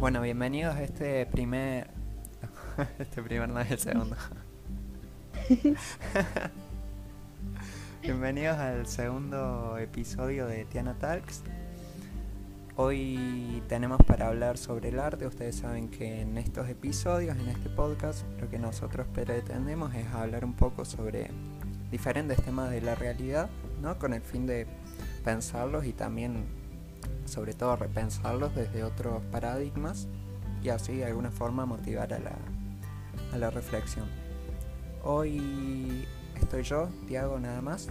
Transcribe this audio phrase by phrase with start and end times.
[0.00, 1.90] Bueno, bienvenidos a este primer...
[3.00, 4.14] este primer no es el segundo.
[8.02, 11.42] bienvenidos al segundo episodio de Tiana Talks.
[12.76, 15.26] Hoy tenemos para hablar sobre el arte.
[15.26, 20.44] Ustedes saben que en estos episodios, en este podcast, lo que nosotros pretendemos es hablar
[20.44, 21.32] un poco sobre
[21.90, 23.50] diferentes temas de la realidad,
[23.82, 23.98] ¿no?
[23.98, 24.68] Con el fin de
[25.24, 26.44] pensarlos y también
[27.24, 30.08] sobre todo repensarlos desde otros paradigmas
[30.62, 32.36] y así de alguna forma motivar a la,
[33.32, 34.06] a la reflexión.
[35.04, 36.06] Hoy
[36.40, 37.88] estoy yo, Tiago nada más,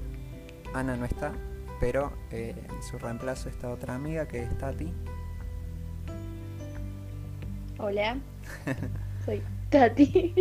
[0.74, 1.34] Ana no está,
[1.80, 4.94] pero eh, en su reemplazo está otra amiga que es Tati.
[7.80, 8.18] Hola,
[9.26, 10.34] soy Tati.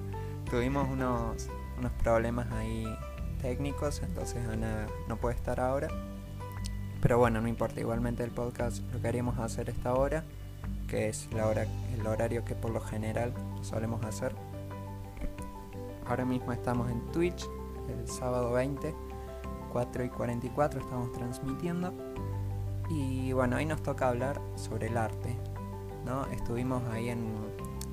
[0.50, 2.84] Tuvimos unos, unos problemas ahí
[3.40, 5.88] técnicos, entonces Ana no puede estar ahora
[7.04, 10.24] pero bueno, no importa, igualmente el podcast lo queríamos hacer esta hora,
[10.88, 14.34] que es la hora, el horario que por lo general solemos hacer.
[16.06, 17.46] Ahora mismo estamos en Twitch,
[17.90, 18.94] el sábado 20,
[19.70, 21.92] 4 y 44 estamos transmitiendo.
[22.88, 25.36] Y bueno, hoy nos toca hablar sobre el arte.
[26.06, 26.24] ¿no?
[26.28, 27.34] Estuvimos ahí en,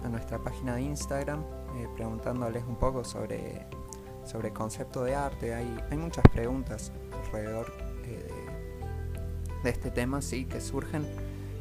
[0.10, 1.42] nuestra página de Instagram
[1.76, 3.68] eh, preguntándoles un poco sobre,
[4.24, 5.54] sobre el concepto de arte.
[5.54, 6.94] Hay, hay muchas preguntas
[7.26, 7.74] alrededor
[8.06, 8.41] eh, de
[9.64, 11.06] de este tema, sí, que surgen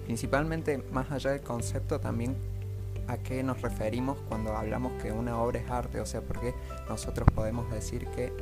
[0.04, 2.36] principalmente más allá del concepto también
[3.06, 6.54] a qué nos referimos cuando hablamos que una obra es arte, o sea, porque
[6.88, 8.32] nosotros podemos decir que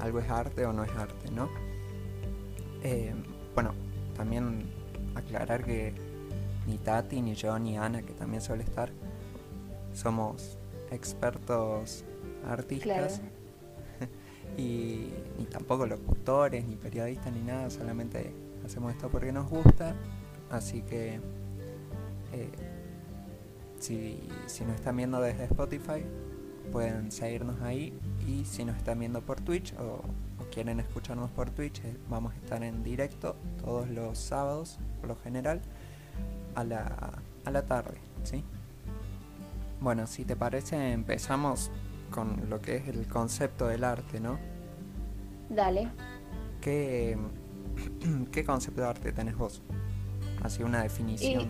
[0.00, 1.48] algo es arte o no es arte, ¿no?
[2.82, 3.14] Eh,
[3.54, 3.72] bueno,
[4.16, 4.66] también
[5.14, 5.94] aclarar que
[6.66, 8.90] ni Tati, ni yo, ni Ana, que también suele estar,
[9.92, 10.58] somos
[10.90, 12.04] expertos
[12.46, 13.20] artistas.
[14.56, 18.32] y ni tampoco locutores, ni periodistas, ni nada, solamente
[18.64, 19.94] hacemos esto porque nos gusta,
[20.50, 21.20] así que
[22.32, 22.50] eh,
[23.78, 24.28] si,
[24.66, 26.04] nos están viendo desde Spotify,
[26.72, 30.02] pueden seguirnos ahí y si nos están viendo por Twitch o,
[30.52, 33.34] quieren escucharnos por Twitch, eh, vamos a estar en directo
[33.64, 35.60] todos los sábados, por lo general,
[36.54, 38.44] a la, a la tarde, ¿sí?
[39.80, 41.72] Bueno, si te parece, empezamos
[42.10, 44.38] con lo que es el concepto del arte, ¿no?
[45.50, 45.90] Dale.
[46.60, 47.18] ¿Qué,
[48.32, 49.62] ¿Qué concepto de arte tenés vos?
[50.42, 51.48] Así una definición.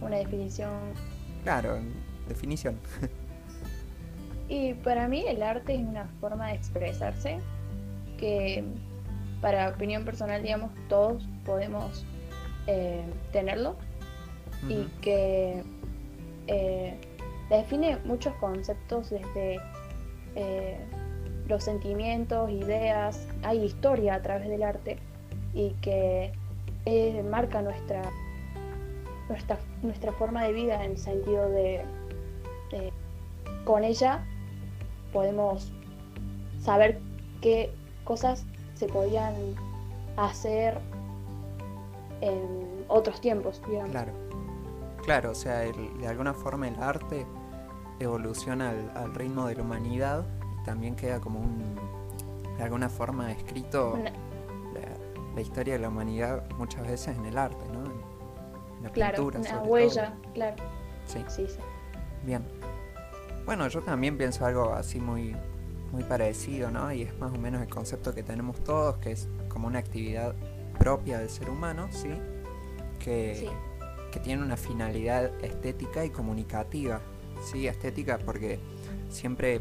[0.00, 0.72] Una definición.
[1.42, 1.78] Claro,
[2.28, 2.78] definición.
[4.48, 7.38] y para mí el arte es una forma de expresarse
[8.18, 8.64] que
[9.40, 12.04] para opinión personal, digamos, todos podemos
[12.66, 13.76] eh, tenerlo
[14.68, 15.62] y que
[16.46, 16.98] eh,
[17.50, 19.60] define muchos conceptos desde
[20.34, 20.78] eh,
[21.48, 24.98] los sentimientos, ideas, hay historia a través del arte
[25.52, 26.32] y que
[26.86, 28.02] eh, marca nuestra,
[29.28, 31.84] nuestra, nuestra forma de vida en el sentido de,
[33.64, 34.24] con ella
[35.12, 35.72] podemos
[36.60, 37.00] saber
[37.40, 37.72] qué
[38.04, 38.44] cosas
[38.74, 39.34] se podían
[40.16, 40.78] hacer
[42.20, 43.90] en otros tiempos, digamos.
[43.90, 44.12] Claro,
[45.04, 47.26] claro, o sea, de alguna forma el arte
[48.00, 50.26] evoluciona al ritmo de la humanidad
[50.64, 51.76] también queda como un,
[52.56, 53.98] de alguna forma escrito
[55.34, 57.84] la, historia de la humanidad muchas veces en el arte, ¿no?
[57.84, 60.56] En la pintura, una huella, claro.
[61.06, 61.24] Sí.
[61.28, 61.58] sí, sí.
[62.24, 62.42] Bien.
[63.44, 65.36] Bueno, yo también pienso algo así muy,
[65.92, 66.92] muy parecido, ¿no?
[66.92, 70.34] Y es más o menos el concepto que tenemos todos, que es como una actividad
[70.78, 72.10] propia del ser humano, ¿sí?
[72.98, 73.50] Que,
[74.10, 77.00] que tiene una finalidad estética y comunicativa,
[77.44, 77.66] ¿sí?
[77.66, 78.58] Estética porque
[79.10, 79.60] siempre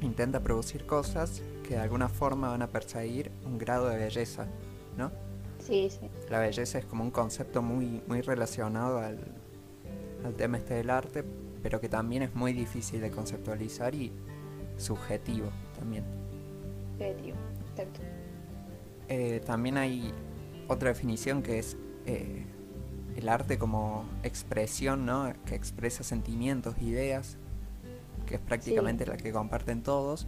[0.00, 4.46] intenta producir cosas que de alguna forma van a perseguir un grado de belleza,
[4.96, 5.10] ¿no?
[5.58, 6.08] Sí, sí.
[6.30, 9.18] La belleza es como un concepto muy, muy relacionado al,
[10.24, 11.24] al tema este del arte,
[11.62, 14.12] pero que también es muy difícil de conceptualizar y
[14.76, 16.04] subjetivo también.
[16.92, 17.36] Subjetivo,
[17.70, 18.00] exacto.
[19.08, 20.12] Eh, también hay
[20.68, 21.76] otra definición que es
[22.06, 22.44] eh,
[23.16, 25.32] el arte como expresión, ¿no?
[25.44, 27.36] Que expresa sentimientos, ideas,
[28.28, 30.26] que es prácticamente la que comparten todos.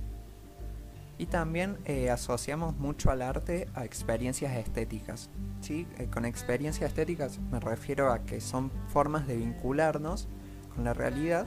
[1.19, 5.29] Y también eh, asociamos mucho al arte a experiencias estéticas.
[5.61, 5.87] ¿sí?
[5.99, 10.29] Eh, con experiencias estéticas me refiero a que son formas de vincularnos
[10.75, 11.47] con la realidad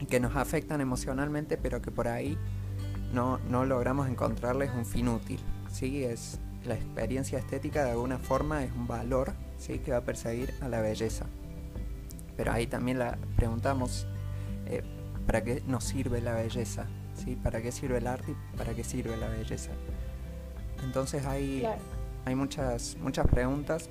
[0.00, 2.38] y que nos afectan emocionalmente, pero que por ahí
[3.12, 5.40] no, no logramos encontrarles un fin útil.
[5.70, 6.02] ¿sí?
[6.04, 9.78] Es, la experiencia estética de alguna forma es un valor ¿sí?
[9.80, 11.26] que va a perseguir a la belleza.
[12.36, 14.06] Pero ahí también la preguntamos,
[14.66, 14.82] eh,
[15.26, 16.86] ¿Para qué nos sirve la belleza?
[17.14, 17.36] ¿Sí?
[17.36, 19.70] ¿Para qué sirve el arte y para qué sirve la belleza?
[20.84, 21.66] Entonces hay,
[22.24, 23.88] hay muchas, muchas preguntas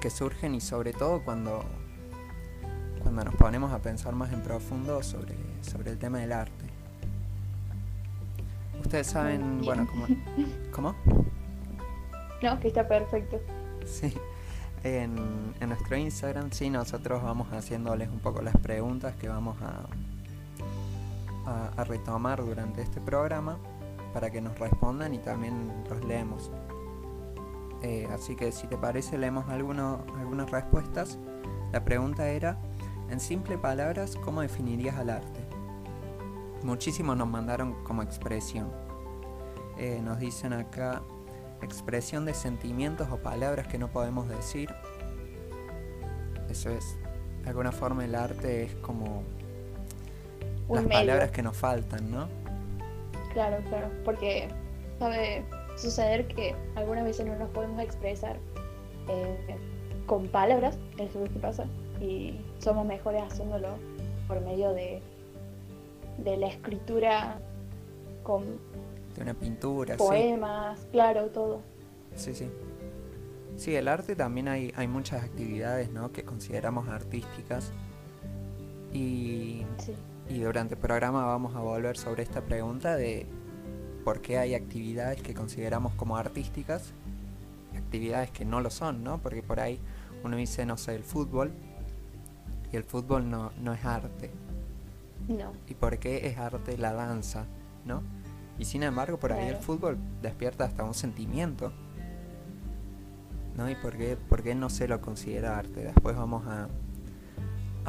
[0.00, 1.64] que surgen y sobre todo cuando,
[3.02, 6.64] cuando nos ponemos a pensar más en profundo sobre, sobre el tema del arte.
[8.80, 10.06] Ustedes saben, bueno, como...
[10.72, 10.94] ¿Cómo?
[12.42, 13.40] No, que está perfecto.
[13.84, 14.14] Sí.
[14.84, 15.16] En,
[15.60, 19.86] en, nuestro Instagram, sí, nosotros vamos haciéndoles un poco las preguntas que vamos a,
[21.48, 23.58] a, retomar durante este programa
[24.12, 26.50] para que nos respondan y también los leemos.
[27.82, 31.18] Eh, así que si te parece, leemos alguno, algunas respuestas.
[31.72, 32.58] La pregunta era,
[33.10, 35.46] en simple palabras, ¿cómo definirías al arte?
[36.62, 38.70] Muchísimos nos mandaron como expresión.
[39.76, 41.02] Eh, nos dicen acá,
[41.62, 44.74] expresión de sentimientos o palabras que no podemos decir.
[46.48, 46.96] Eso es,
[47.42, 49.22] de alguna forma el arte es como
[50.68, 52.28] las palabras que nos faltan, ¿no?
[53.32, 54.48] Claro, claro, porque
[54.98, 55.44] sabe
[55.76, 58.36] suceder que algunas veces no nos podemos expresar
[59.08, 59.56] eh,
[60.06, 61.66] con palabras, eso es lo que pasa,
[62.00, 63.76] y somos mejores haciéndolo
[64.26, 65.00] por medio de,
[66.18, 67.38] de la escritura
[68.22, 68.44] con
[69.20, 71.60] una pintura, poemas, claro, todo.
[72.14, 72.50] Sí, sí.
[73.56, 76.12] Sí, el arte también hay, hay muchas actividades ¿no?
[76.12, 77.72] que consideramos artísticas
[78.92, 79.64] y,
[80.28, 83.26] y durante el programa vamos a volver sobre esta pregunta de
[84.04, 86.92] por qué hay actividades que consideramos como artísticas
[87.72, 89.18] y actividades que no lo son, ¿no?
[89.18, 89.80] Porque por ahí
[90.24, 91.52] uno dice, no sé, el fútbol
[92.72, 94.30] y el fútbol no, no es arte.
[95.28, 95.52] No.
[95.66, 97.44] ¿Y por qué es arte la danza,
[97.84, 98.02] ¿no?
[98.58, 101.72] Y sin embargo, por ahí el fútbol despierta hasta un sentimiento.
[103.56, 103.68] ¿No?
[103.68, 105.82] ¿Y por qué, por qué no se lo considera arte?
[105.82, 106.68] Después vamos a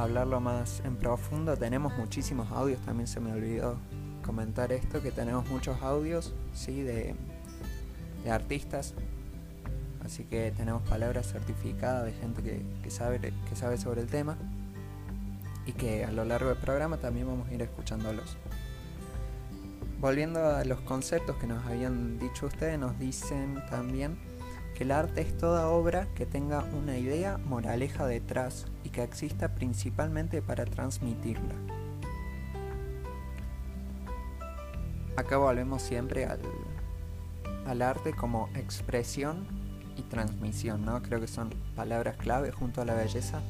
[0.03, 1.55] hablarlo más en profundo.
[1.57, 3.77] Tenemos muchísimos audios, también se me olvidó
[4.25, 6.81] comentar esto, que tenemos muchos audios, ¿sí?
[6.81, 7.15] De,
[8.23, 8.93] de artistas.
[10.03, 14.37] Así que tenemos palabras certificadas de gente que, que, sabe, que sabe sobre el tema.
[15.65, 18.37] Y que a lo largo del programa también vamos a ir escuchándolos
[19.99, 24.17] volviendo a los conceptos que nos habían dicho ustedes, nos dicen también
[24.79, 30.41] el arte es toda obra que tenga una idea moraleja detrás y que exista principalmente
[30.41, 31.55] para transmitirla.
[35.17, 39.45] Acá volvemos siempre al, arte como expresión
[39.97, 41.01] y transmisión, ¿no?
[41.01, 43.41] Creo que son palabras clave junto a la belleza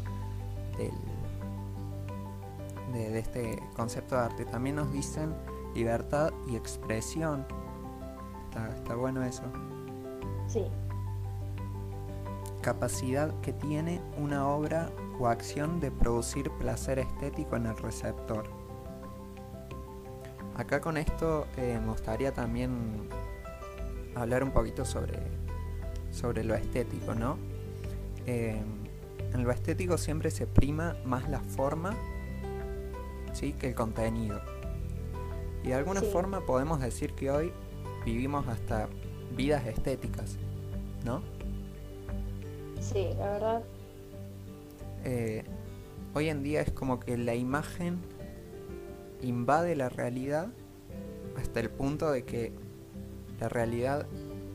[2.91, 4.45] de este concepto de arte.
[4.45, 5.33] También nos dicen
[5.75, 7.45] libertad y expresión.
[8.75, 9.43] Está, bueno eso.
[10.47, 10.65] Sí.
[12.61, 14.89] Capacidad que tiene una obra
[15.19, 18.45] o acción de producir placer estético en el receptor.
[20.55, 23.07] Acá con esto eh, me gustaría también
[24.15, 25.19] hablar un poquito sobre,
[26.11, 27.37] sobre lo estético, ¿no?
[28.25, 28.61] Eh,
[29.33, 31.95] en lo estético siempre se prima más la forma
[33.33, 33.53] ¿sí?
[33.53, 34.41] que el contenido.
[35.63, 37.51] Y de alguna forma podemos decir que hoy
[38.05, 38.87] vivimos hasta
[39.35, 40.37] vidas estéticas,
[41.05, 41.21] ¿no?
[42.79, 43.63] Sí, la verdad.
[45.03, 45.43] Eh,
[46.13, 47.99] hoy en día es como que la imagen
[49.21, 50.47] invade la realidad
[51.37, 52.53] hasta el punto de que
[53.39, 54.07] la realidad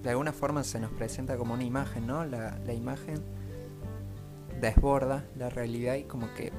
[0.03, 2.25] de alguna forma se nos presenta como una imagen, ¿no?
[2.25, 3.23] La, la imagen
[4.61, 6.53] desborda la realidad y como que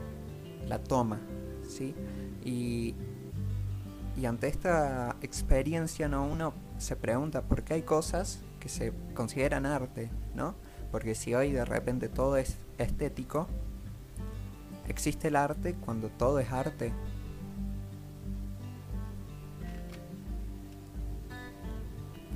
[0.67, 1.19] la toma,
[1.67, 1.95] ¿sí?
[2.43, 2.95] Y
[4.17, 6.25] y ante esta experiencia ¿no?
[6.25, 10.55] uno se pregunta por qué hay cosas que se consideran arte, ¿no?
[10.95, 13.47] Porque si hoy de repente todo es estético,
[14.87, 16.93] ¿existe el arte cuando todo es arte?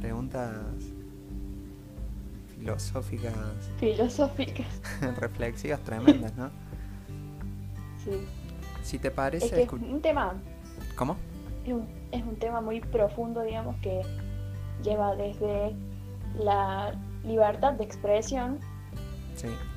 [0.01, 0.57] Preguntas
[2.53, 3.33] filosóficas.
[3.77, 4.67] Filosóficas.
[5.21, 6.49] reflexivas tremendas, ¿no?
[8.03, 8.11] Sí.
[8.83, 9.45] Si te parece...
[9.45, 10.33] Es que es un tema...
[10.97, 11.15] ¿Cómo?
[12.11, 14.01] es un, tema muy profundo, digamos, que
[14.83, 15.73] lleva desde
[16.37, 18.59] la libertad de expresión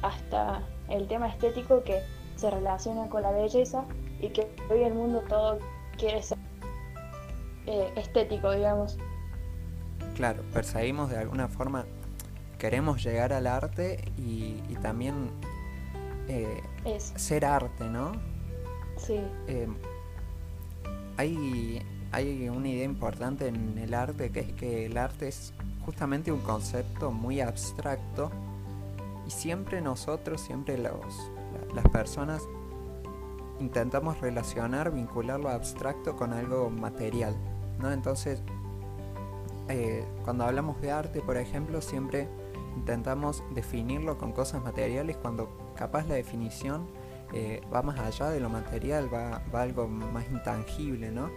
[0.02, 2.02] hasta el tema estético que
[2.36, 3.84] se relaciona con la belleza
[4.20, 5.58] y que hoy el mundo todo
[5.96, 6.38] quiere ser
[7.66, 8.98] eh, estético, digamos.
[10.16, 11.86] Claro, perseguimos de alguna forma,
[12.58, 15.30] queremos llegar al arte y, también
[16.28, 16.60] eh,
[17.16, 18.12] ser arte, ¿no?
[18.96, 19.20] Sí.
[19.46, 19.68] Eh,
[21.16, 21.82] hay,
[22.12, 25.54] hay una idea importante en el arte que es que el arte es
[25.84, 28.30] justamente un concepto muy abstracto
[29.26, 31.30] y siempre nosotros, siempre los,
[31.74, 32.42] las personas
[33.60, 37.34] intentamos relacionar, vincular lo abstracto con algo material,
[37.78, 37.90] ¿no?
[37.90, 38.42] Entonces,
[39.68, 42.28] eh, cuando hablamos de arte, por ejemplo, siempre
[42.76, 46.86] intentamos definirlo con cosas materiales cuando capaz la definición
[47.32, 51.30] eh, va más allá de lo material, va, va algo más intangible, ¿no?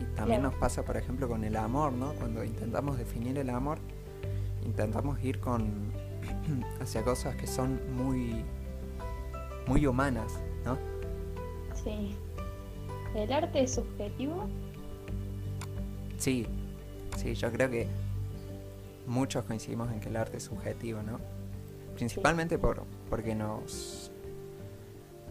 [0.00, 2.12] Y también nos pasa, por ejemplo, con el amor, ¿no?
[2.14, 3.78] Cuando intentamos definir el amor,
[4.64, 5.92] intentamos ir con
[6.80, 8.44] hacia cosas que son muy
[9.66, 10.32] muy humanas,
[10.64, 10.78] ¿no?
[11.82, 12.14] Sí.
[13.14, 14.48] ¿El arte es subjetivo?
[16.18, 16.46] Sí,
[17.16, 17.88] sí, yo creo que
[19.06, 21.18] muchos coincidimos en que el arte es subjetivo, ¿no?
[21.94, 24.05] Principalmente por, porque nos,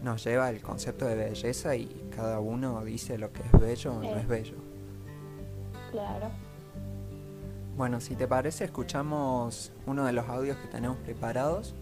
[0.02, 4.02] nos lleva el concepto de belleza y cada uno dice lo que es bello o
[4.02, 4.56] no es bello.
[5.90, 6.30] Claro.
[7.76, 11.74] Bueno, si te parece, escuchamos uno de los audios que tenemos preparados.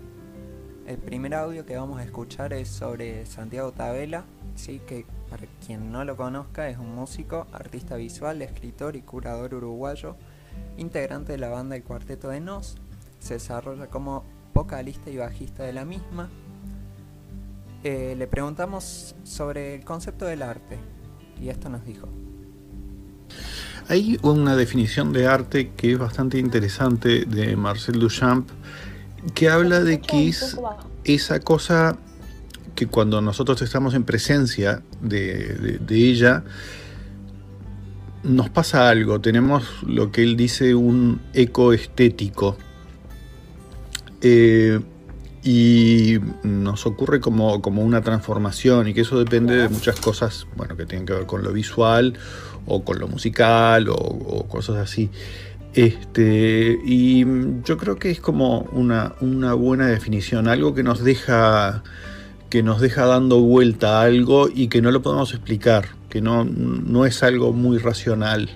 [0.87, 4.25] El primer audio que vamos a escuchar es sobre Santiago Tabela,
[4.56, 4.80] ¿sí?
[4.87, 10.16] que para quien no lo conozca es un músico, artista visual, escritor y curador uruguayo,
[10.76, 12.76] integrante de la banda El Cuarteto de Nos.
[13.21, 16.28] Se desarrolla como vocalista y bajista de la misma.
[17.84, 20.78] Eh, le preguntamos sobre el concepto del arte
[21.38, 22.08] y esto nos dijo.
[23.88, 28.48] Hay una definición de arte que es bastante interesante de Marcel Duchamp,
[29.34, 30.56] que habla de que es
[31.04, 31.98] esa cosa
[32.74, 36.42] que cuando nosotros estamos en presencia de, ella,
[38.22, 42.56] nos pasa algo, tenemos lo que él dice un eco estético.
[44.22, 44.80] Eh,
[45.44, 50.74] y nos ocurre como, como, una transformación y que eso depende de muchas cosas, bueno,
[50.74, 52.14] que tienen que ver con lo visual
[52.66, 55.10] o con lo musical o, cosas así.
[55.74, 57.26] Este, y
[57.64, 61.82] yo creo que es como una, una, buena definición, algo que nos deja
[62.48, 66.44] que nos deja dando vuelta a algo y que no lo podemos explicar, que no,
[66.44, 68.48] no es algo muy racional.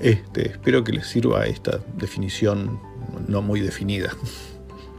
[0.00, 2.78] Este, espero que les sirva esta definición
[3.26, 4.10] no muy definida.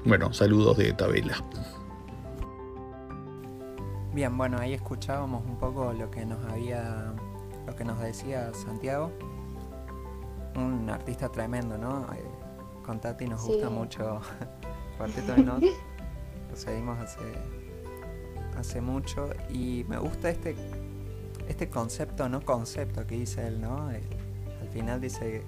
[0.04, 1.44] Bueno, saludos de Tabela.
[4.14, 7.14] Bien, bueno, ahí escuchábamos un poco lo que nos había
[7.68, 9.12] lo que nos decía Santiago.
[10.56, 12.12] Un artista tremendo, ¿no?
[12.14, 12.24] Eh,
[12.84, 14.22] con Tati nos gusta mucho
[14.98, 15.62] Cuarteto de Nos.
[15.62, 17.22] Lo seguimos hace,
[18.58, 19.30] hace mucho.
[19.50, 20.56] Y me gusta este,
[21.48, 23.92] este concepto, no concepto que dice él, ¿no?
[23.92, 24.02] Eh,
[24.62, 25.44] al final dice,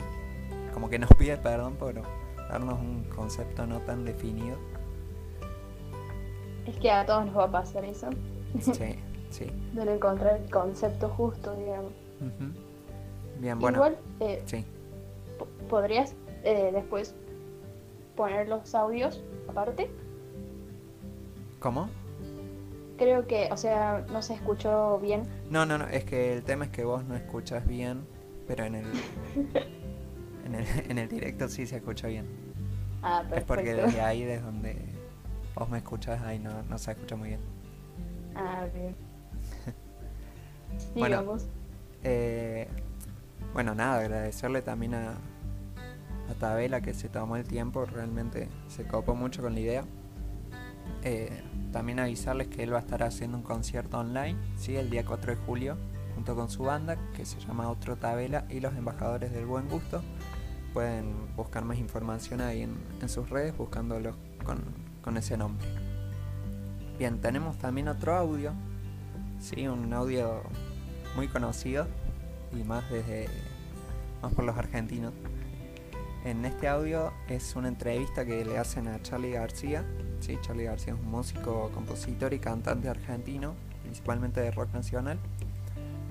[0.74, 2.02] como que nos pide perdón por
[2.50, 4.58] darnos un concepto no tan definido.
[6.66, 8.10] Es que a todos nos va a pasar eso.
[8.60, 8.96] Sí,
[9.30, 9.46] sí.
[9.74, 11.92] De no encontrar el concepto justo, digamos.
[13.40, 13.78] Bien, bueno.
[13.78, 14.44] Igual, eh,
[15.70, 17.16] ¿podrías eh, después
[18.16, 19.90] poner los audios aparte?
[21.60, 21.90] ¿Cómo?
[22.98, 25.24] Creo que, o sea, no se escuchó bien.
[25.50, 28.06] No, no, no, es que el tema es que vos no escuchas bien,
[28.48, 28.86] pero en el,
[30.46, 32.26] en el, en el directo sí se escucha bien.
[33.02, 33.40] Ah, perfecto.
[33.40, 34.78] Es porque desde ahí, desde donde
[35.56, 37.42] vos me escuchas, ahí no, no se escucha muy bien.
[38.36, 38.96] Ah, bien.
[40.96, 41.38] bueno,
[42.04, 42.68] eh,
[43.54, 49.16] bueno, nada, agradecerle también a, a Tabela que se tomó el tiempo, realmente se copó
[49.16, 49.86] mucho con la idea.
[51.04, 54.76] Eh, también avisarles que él va a estar haciendo un concierto online, ¿sí?
[54.76, 55.78] el día 4 de julio,
[56.16, 60.02] junto con su banda, que se llama Otro Tabela y los Embajadores del Buen Gusto.
[60.74, 64.64] Pueden buscar más información ahí en, sus redes buscándolo con,
[65.02, 65.68] con, ese nombre.
[66.98, 68.54] Bien, tenemos también otro audio,
[69.40, 69.68] ¿sí?
[69.68, 70.42] un audio
[71.16, 71.88] muy conocido
[72.52, 73.28] y más desde
[74.22, 75.14] más por los argentinos.
[76.24, 79.84] En este audio es una entrevista que le hacen a Charlie García.
[80.22, 85.20] Sí, Charlie García es un músico, compositor y cantante argentino, principalmente de rock nacional.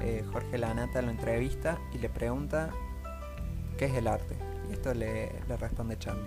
[0.01, 2.71] Eh, Jorge Lanata lo entrevista y le pregunta
[3.79, 4.52] qué es el arte.
[4.73, 6.23] Esto le, le responde Charlie.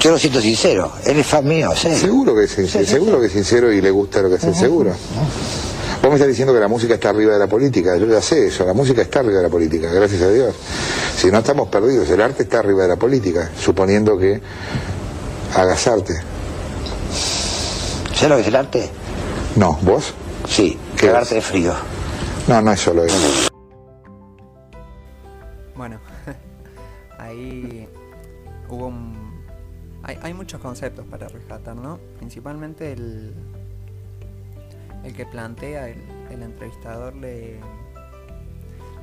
[0.00, 1.94] Yo lo siento sincero, él es fan mío, ¿sí?
[1.94, 4.90] Seguro que es sincero, seguro que es sincero y le gusta lo que hace, seguro.
[6.02, 8.48] Vos me estás diciendo que la música está arriba de la política, yo ya sé
[8.48, 10.54] eso, la música está arriba de la política, gracias a Dios.
[11.16, 14.42] Si no estamos perdidos, el arte está arriba de la política, suponiendo que
[15.54, 16.20] hagas arte.
[18.14, 18.90] ¿Sabes lo que es el arte?
[19.56, 20.12] No, ¿vos?
[20.46, 21.72] Sí, ¿Qué el arte de frío.
[22.46, 23.53] No, no es solo eso.
[27.34, 27.88] Ahí
[28.68, 29.34] hubo un...
[30.02, 31.98] Hay, muchos conceptos para rescatar, ¿no?
[32.18, 33.32] Principalmente el,
[35.02, 37.58] el que plantea, el, entrevistador le,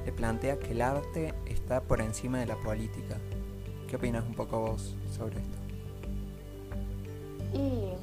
[0.05, 3.17] le plantea que el arte está por encima de la política.
[3.87, 5.57] ¿Qué opinas un poco vos sobre esto?
[7.55, 7.93] Y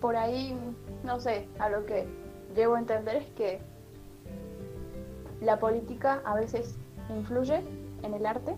[0.00, 0.56] por ahí,
[1.02, 2.06] no sé, a lo que
[2.54, 3.60] llego a entender es que
[5.40, 6.76] la política a veces
[7.10, 7.62] influye
[8.02, 8.54] en el arte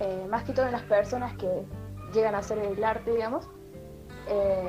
[0.00, 1.48] eh, más que todo en las personas que
[2.12, 3.48] llegan a hacer el arte, digamos,
[4.28, 4.68] eh,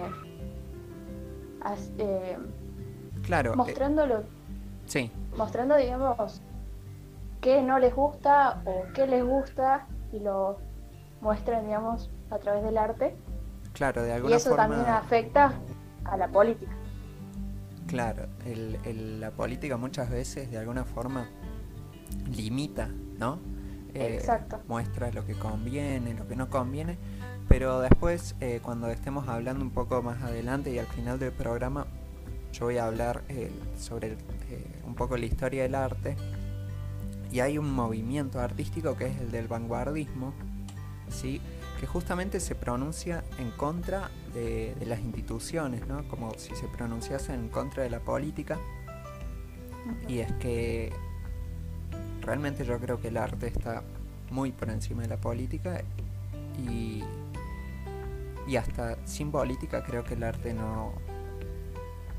[1.61, 2.37] as- eh,
[3.23, 4.23] Claro, eh, mostrando, lo-
[4.85, 6.41] sí, mostrando, digamos,
[7.41, 10.57] qué no les gusta o qué les gusta y lo
[11.21, 13.15] muestran, digamos, a través del arte.
[13.73, 14.67] claro, de Y alguna eso forma.
[14.67, 15.53] también afecta
[16.05, 16.71] a la política.
[17.87, 21.27] Claro, el- el- la política muchas veces de alguna forma
[22.35, 23.39] limita, ¿no?
[23.93, 24.59] Eh, Exacto.
[24.67, 26.97] Muestra lo que conviene, lo que no conviene,
[27.47, 31.85] pero después eh, cuando estemos hablando un poco más adelante y al final del programa,
[32.51, 34.17] yo voy a hablar eh, sobre
[34.85, 36.15] un poco la historia del arte
[37.31, 40.33] y hay un movimiento artístico que es el del vanguardismo,
[41.09, 41.41] ¿sí?
[41.79, 46.07] que justamente se pronuncia en contra de, de las instituciones, ¿no?
[46.07, 48.57] como si se pronunciase en contra de la política.
[50.07, 50.93] Y es que
[52.23, 53.83] realmente yo creo que el arte está
[54.31, 55.81] muy por encima de la política
[56.57, 57.03] y,
[58.47, 60.93] y hasta sin política creo que el arte no,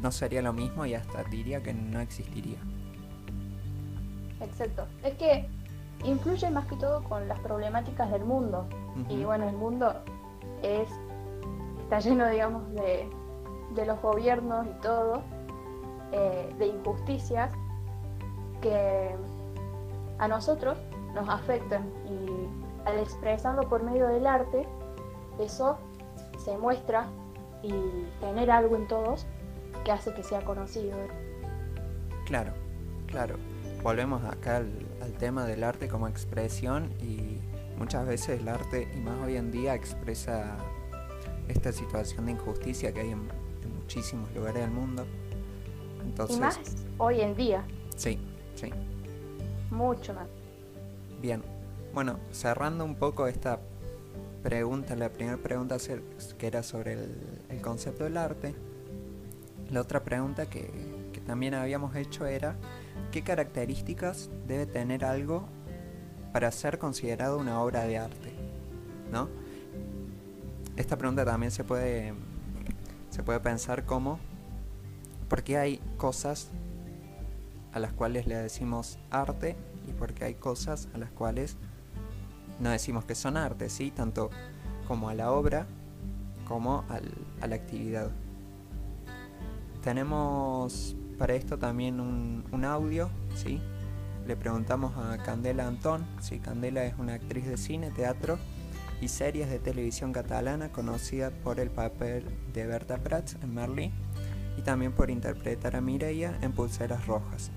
[0.01, 2.59] no sería lo mismo y hasta diría que no existiría.
[4.41, 4.87] Exacto.
[5.03, 5.49] Es que
[6.05, 8.69] influye más que todo con las problemáticas del mundo.
[9.09, 9.95] Y bueno, el mundo
[10.63, 10.89] es
[11.83, 13.09] está lleno, digamos, de,
[13.75, 15.23] de los gobiernos y todo,
[16.13, 17.51] eh, de injusticias
[18.61, 19.15] que
[20.19, 20.79] a nosotros
[21.15, 21.91] nos afectan.
[22.07, 24.67] Y al expresarlo por medio del arte,
[25.39, 25.79] eso
[26.45, 27.07] se muestra
[27.63, 27.73] y
[28.21, 29.27] genera algo en todos
[29.85, 30.97] que hace que sea conocido.
[32.27, 32.53] Claro,
[33.07, 33.37] claro.
[33.83, 34.71] Volvemos acá al,
[35.03, 37.39] al tema del arte como expresión y
[37.79, 40.57] muchas veces el arte, y más hoy en día, expresa
[41.49, 43.29] esta situación de injusticia que hay en,
[43.63, 45.05] en muchísimos lugares del mundo.
[46.03, 46.59] Entonces, Y más
[46.99, 47.65] hoy en día,
[47.97, 48.19] sí,
[48.55, 48.71] sí.
[49.75, 50.27] Mucho más.
[51.21, 51.43] Bien,
[51.93, 53.61] bueno, cerrando un poco esta
[54.43, 55.77] pregunta, la primera pregunta
[56.39, 56.93] que era sobre
[57.49, 58.55] el, concepto del arte,
[59.71, 60.95] la otra pregunta que,
[61.27, 62.55] también habíamos hecho era
[63.11, 65.47] ¿qué características debe tener algo
[66.35, 68.35] para ser considerado una obra de arte?
[69.11, 69.31] ¿No?
[70.77, 72.13] Esta pregunta también se puede,
[73.09, 74.19] se puede pensar como
[75.31, 76.51] ¿por qué hay cosas
[77.75, 79.57] a las cuales le decimos arte
[79.89, 81.57] y porque hay cosas a las cuales
[82.61, 83.91] no decimos que son arte, ¿sí?
[83.91, 84.31] Tanto
[84.87, 85.67] como a la obra
[86.47, 86.85] como
[87.41, 88.11] a la actividad.
[89.83, 93.61] Tenemos para esto también un, un audio, ¿sí?
[94.27, 96.39] Le preguntamos a Candela Antón, ¿sí?
[96.39, 98.39] Candela es una actriz de cine, teatro
[99.01, 103.93] y series de televisión catalana conocida por el papel de Berta Prats en Merlí
[104.57, 107.51] y también por interpretar a Mireia en Pulseras Rojas.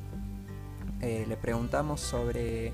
[1.01, 2.73] Eh, le preguntamos sobre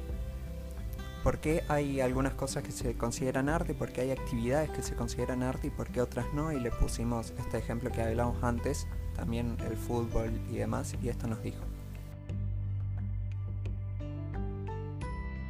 [1.23, 4.95] por qué hay algunas cosas que se consideran arte, por qué hay actividades que se
[4.95, 8.87] consideran arte y por qué otras no, y le pusimos este ejemplo que hablamos antes,
[9.15, 11.63] también el fútbol y demás, y esto nos dijo.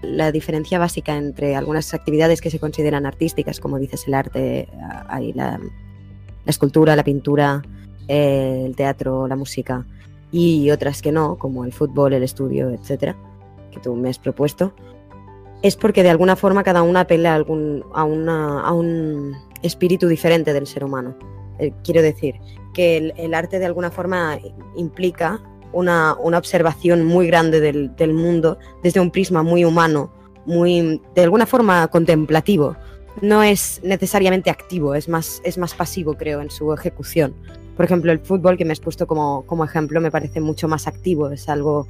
[0.03, 5.05] la diferencia básica entre algunas actividades que se consideran artísticas, como dices, el arte, ah,
[5.07, 7.63] hay la, la escultura, la pintura,
[8.07, 9.85] eh, el teatro, la música,
[10.33, 13.15] y otras que no, como el fútbol, el estudio, etcétera,
[13.71, 14.73] que tú me has propuesto,
[15.61, 18.03] es porque de alguna forma cada una apela a, algún, a,
[18.73, 21.15] un espíritu diferente del ser humano.
[21.59, 22.35] Eh, quiero decir
[22.73, 24.39] que el, el arte de alguna forma
[24.75, 25.39] implica
[25.71, 30.11] una, una observación muy grande del, del mundo desde un prisma muy humano,
[30.47, 32.75] muy de alguna forma contemplativo.
[33.21, 37.35] No es necesariamente activo, es más, es más pasivo, creo, en su ejecución.
[37.75, 40.87] Por ejemplo, el fútbol que me has puesto como, como ejemplo me parece mucho más
[40.87, 41.87] activo, es algo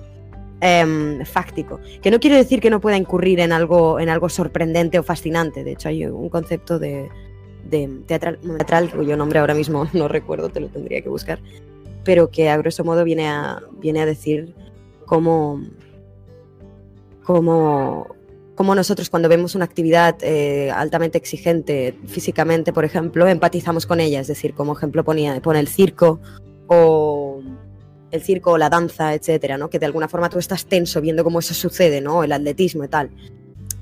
[0.61, 1.79] em, fáctico.
[2.01, 5.63] Que no quiere decir que no pueda incurrir en algo, en algo sorprendente o fascinante.
[5.63, 7.09] De hecho, hay un concepto de,
[7.69, 11.39] de teatral, teatral, cuyo nombre ahora mismo no recuerdo, te lo tendría que buscar,
[12.03, 14.53] pero que a grosso modo viene a, viene a decir
[15.05, 15.61] cómo,
[17.23, 18.15] cómo,
[18.55, 24.19] cómo nosotros cuando vemos una actividad eh, altamente exigente físicamente, por ejemplo, empatizamos con ella.
[24.19, 26.19] Es decir, como ejemplo ponía, pone el circo
[26.67, 27.41] o
[28.11, 29.69] el circo o la danza, etcétera, ¿no?
[29.69, 32.23] Que de alguna forma tú estás tenso viendo cómo eso sucede, ¿no?
[32.23, 33.09] El atletismo y tal.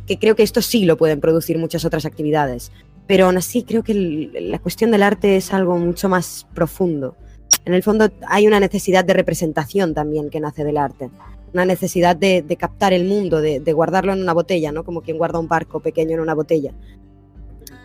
[0.07, 2.71] Que creo que esto sí lo pueden producir muchas otras actividades.
[3.07, 7.17] Pero aún así creo que la cuestión del arte es algo mucho más profundo.
[7.65, 11.09] En el fondo hay una necesidad de representación también que nace del arte.
[11.53, 14.83] Una necesidad de, captar el mundo, de, guardarlo en una botella, ¿no?
[14.83, 16.73] Como quien guarda un barco pequeño en una botella.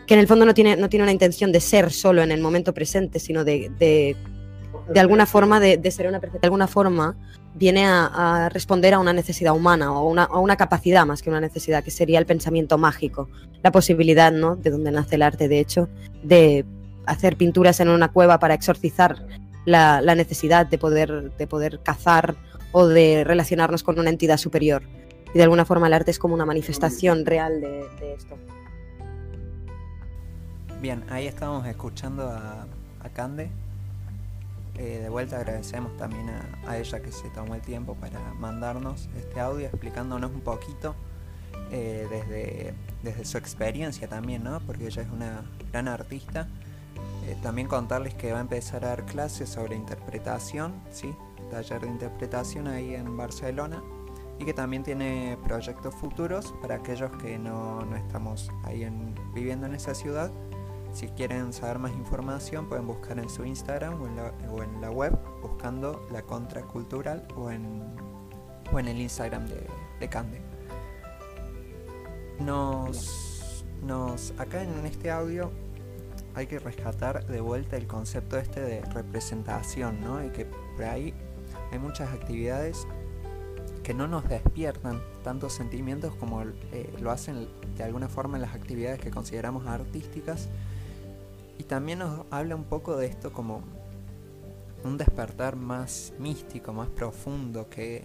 [0.06, 2.40] Que en el fondo no tiene, no tiene una intención de ser solo en el
[2.40, 4.16] momento presente, sino de, de
[4.88, 7.16] de alguna forma de, ser una de alguna forma
[7.54, 11.30] viene a, a responder a una necesidad humana o una, a una capacidad más que
[11.30, 13.28] una necesidad, que sería el pensamiento mágico,
[13.62, 14.56] la posibilidad, ¿no?
[14.56, 15.88] De donde nace el arte, de hecho,
[16.22, 16.64] de
[17.06, 19.26] hacer pinturas en una cueva para exorcizar
[19.64, 22.36] la, la necesidad de poder, de poder cazar
[22.78, 24.82] o de relacionarnos con una entidad superior.
[25.32, 28.36] Y de alguna forma el arte es como una manifestación real de, esto.
[30.82, 32.66] Bien, ahí estábamos escuchando a,
[33.14, 33.48] Cande.
[34.74, 39.08] Eh, de vuelta agradecemos también a, a ella que se tomó el tiempo para mandarnos
[39.16, 40.94] este audio explicándonos un poquito
[41.70, 44.60] eh, desde, desde su experiencia también, ¿no?
[44.60, 46.46] Porque ella es una gran artista.
[47.24, 51.14] Eh, también contarles que va a empezar a dar clases sobre interpretación, ¿sí?
[51.48, 53.82] Taller de interpretación ahí en Barcelona.
[54.38, 59.66] Y que también tiene proyectos futuros para aquellos que no, no estamos ahí en, viviendo
[59.66, 60.30] en esa ciudad.
[60.92, 64.80] Si quieren saber más información pueden buscar en su Instagram o en la, o en
[64.80, 67.82] la web buscando la contracultural o en,
[68.72, 69.66] o en el Instagram de,
[70.00, 70.40] de Cande.
[72.40, 75.50] Nos, nos, acá en este audio
[76.34, 80.22] hay que rescatar de vuelta el concepto este de representación, ¿no?
[80.22, 81.14] Y que por ahí
[81.72, 82.86] hay muchas actividades
[83.82, 88.54] que no nos despiertan tantos sentimientos como eh, lo hacen de alguna forma en las
[88.54, 90.48] actividades que consideramos artísticas.
[91.58, 93.62] Y también nos habla un poco de esto como
[94.82, 98.04] un despertar más místico, más profundo, que,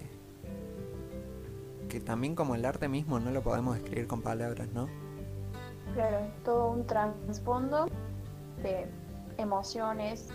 [1.90, 4.88] que también como el arte mismo no lo podemos escribir con palabras, ¿no?
[5.96, 7.88] Claro, todo un trasfondo
[8.62, 8.88] de
[9.38, 10.30] emociones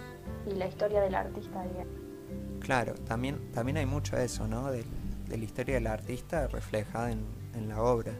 [0.44, 1.62] y la historia del artista.
[1.62, 2.05] digamos.
[2.66, 4.72] Claro, también, también hay mucho de eso, ¿no?
[4.72, 4.84] De,
[5.28, 7.20] la historia del artista reflejada en,
[7.54, 8.12] en la obra.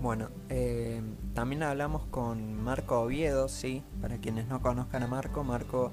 [0.00, 1.02] Bueno, eh,
[1.34, 5.92] también hablamos con Marco Oviedo, sí, para quienes no conozcan a Marco, Marco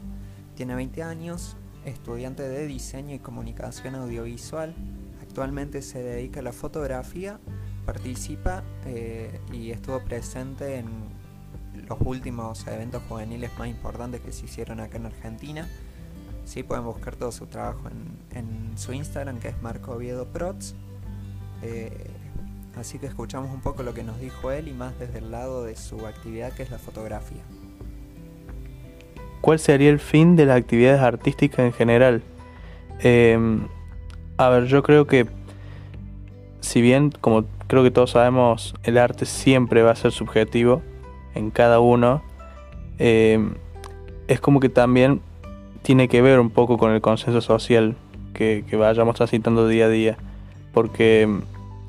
[0.56, 4.74] tiene 20 años, estudiante de diseño y comunicación audiovisual,
[5.22, 7.38] actualmente se dedica a la fotografía,
[7.86, 11.09] participa eh, y estuvo presente en
[11.90, 15.68] los últimos eventos juveniles más importantes que se hicieron acá en Argentina.
[16.46, 17.90] Sí, pueden buscar todo su trabajo
[18.32, 20.76] en, su Instagram, que es Marco Oviedo Prots.
[21.64, 22.10] Eh,
[22.78, 25.64] así que escuchamos un poco lo que nos dijo él y más desde el lado
[25.64, 27.42] de su actividad, que es la fotografía.
[29.42, 32.24] ¿Cuál sería el fin de las actividades artísticas en general?
[33.02, 33.38] Eh,
[34.38, 35.28] a ver, yo creo que
[36.62, 40.82] si bien, como creo que todos sabemos, el arte siempre va a ser subjetivo
[41.36, 42.22] en cada uno,
[42.98, 43.40] eh,
[44.28, 45.22] es como que también
[45.82, 47.96] tiene que ver un poco con el consenso social
[48.34, 50.18] que, vayamos transitando día a día.
[50.74, 51.28] Porque,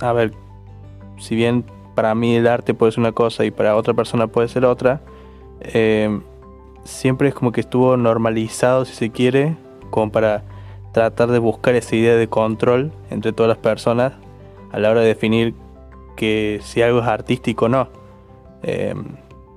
[0.01, 0.33] a ver,
[1.19, 4.49] si bien para mí el arte puede ser una cosa y para otra persona puede
[4.49, 5.01] ser otra,
[5.61, 6.19] eh,
[6.85, 9.57] siempre es como que estuvo normalizado, si se quiere,
[9.91, 10.43] como para
[10.93, 14.15] tratar de buscar esa idea de control entre todas las personas
[14.73, 15.55] a la hora de definir
[16.17, 17.89] que si algo es artístico o no.
[18.63, 18.95] Eh,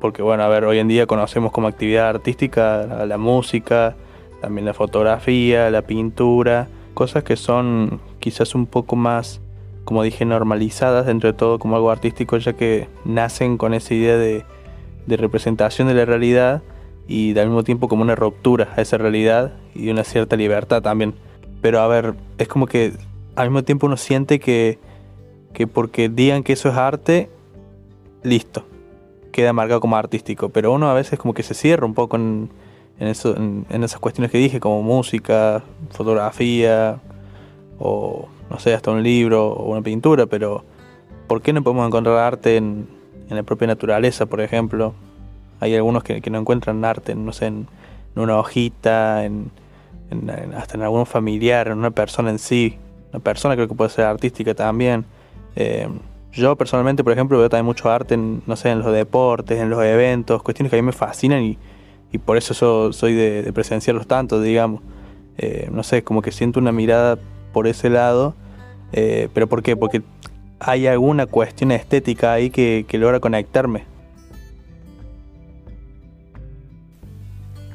[0.04, 3.96] porque bueno, a ver, hoy en día conocemos como actividad artística la, música,
[4.42, 9.40] también la fotografía, la pintura, cosas que son quizás un poco más,
[9.86, 14.18] como dije, normalizadas dentro de todo como algo artístico, ya que nacen con esa idea
[14.18, 14.44] de,
[15.08, 16.64] de representación de la realidad
[17.08, 21.14] y al mismo tiempo como una ruptura a esa realidad y una cierta libertad también.
[21.62, 22.92] Pero a ver, es como que
[23.38, 24.80] al mismo tiempo uno siente que,
[25.54, 27.30] que porque digan que eso es arte,
[28.22, 28.66] listo,
[29.34, 30.48] queda marcado como artístico.
[30.48, 32.50] Pero uno a veces como que se cierra un poco en,
[33.00, 37.00] en, esas cuestiones que dije, como música, fotografía,
[37.80, 40.64] o no sé, hasta un libro o una pintura, pero
[41.28, 42.88] ¿por qué no podemos encontrar arte en,
[43.30, 44.94] en la propia naturaleza, por ejemplo?
[45.60, 47.68] Hay algunos que, no encuentran arte, no sé, en,
[48.16, 49.52] una hojita, en-
[50.56, 52.78] hasta en algún familiar, en una persona en sí.
[53.12, 55.06] Una persona creo que puede ser artística también.
[55.56, 55.88] Eh,
[56.34, 59.70] yo personalmente, por ejemplo, veo también mucho arte en, no sé, en los deportes, en
[59.70, 61.58] los eventos, cuestiones que a mí me fascinan y,
[62.12, 64.82] y por eso so- soy de, de presenciarlos tanto, digamos.
[65.38, 67.18] Eh, no sé, como que siento una mirada
[67.54, 68.36] por ese lado.
[68.92, 69.76] Eh, ¿Pero por qué?
[69.76, 70.02] Porque
[70.60, 73.86] hay alguna cuestión estética ahí que, que logra conectarme.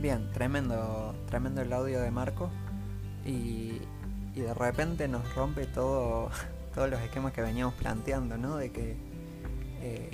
[0.01, 2.51] Bien, tremendo, tremendo el audio de Marco.
[3.27, 3.81] Y,
[4.35, 6.31] y de repente nos rompe todo,
[6.79, 8.57] todos los esquemas que veníamos planteando, ¿no?
[8.57, 8.97] De que
[9.83, 10.11] eh,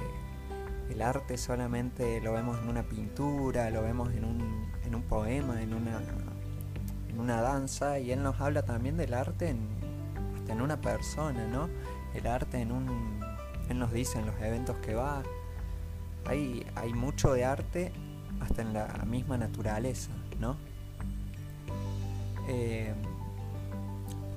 [0.89, 5.61] el arte solamente lo vemos en una pintura, lo vemos en un, en un poema,
[5.61, 6.01] en una,
[7.11, 7.99] en una danza.
[7.99, 9.59] Y él nos habla también del arte en,
[10.49, 11.69] en una persona, ¿no?
[12.15, 13.21] El arte en un...
[13.69, 15.23] Él nos dice en los eventos que va.
[16.25, 17.93] Hay, hay mucho de arte
[18.41, 20.57] hasta en la misma naturaleza, ¿no?
[22.49, 22.95] Eh,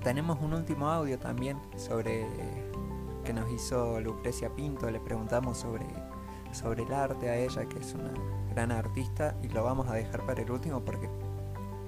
[0.07, 2.25] tenemos un último audio también sobre
[3.25, 5.85] que nos hizo Lucrecia Pinto, le preguntamos sobre,
[6.53, 8.13] sobre el arte a ella, que es una
[8.51, 11.09] gran artista, y lo vamos a dejar para el último porque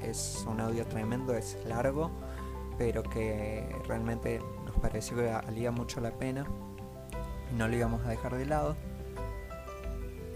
[0.01, 2.11] es un audio tremendo, es largo,
[2.77, 6.45] pero que realmente nos pareció que valía mucho la pena
[7.49, 8.75] y no lo íbamos a dejar de lado.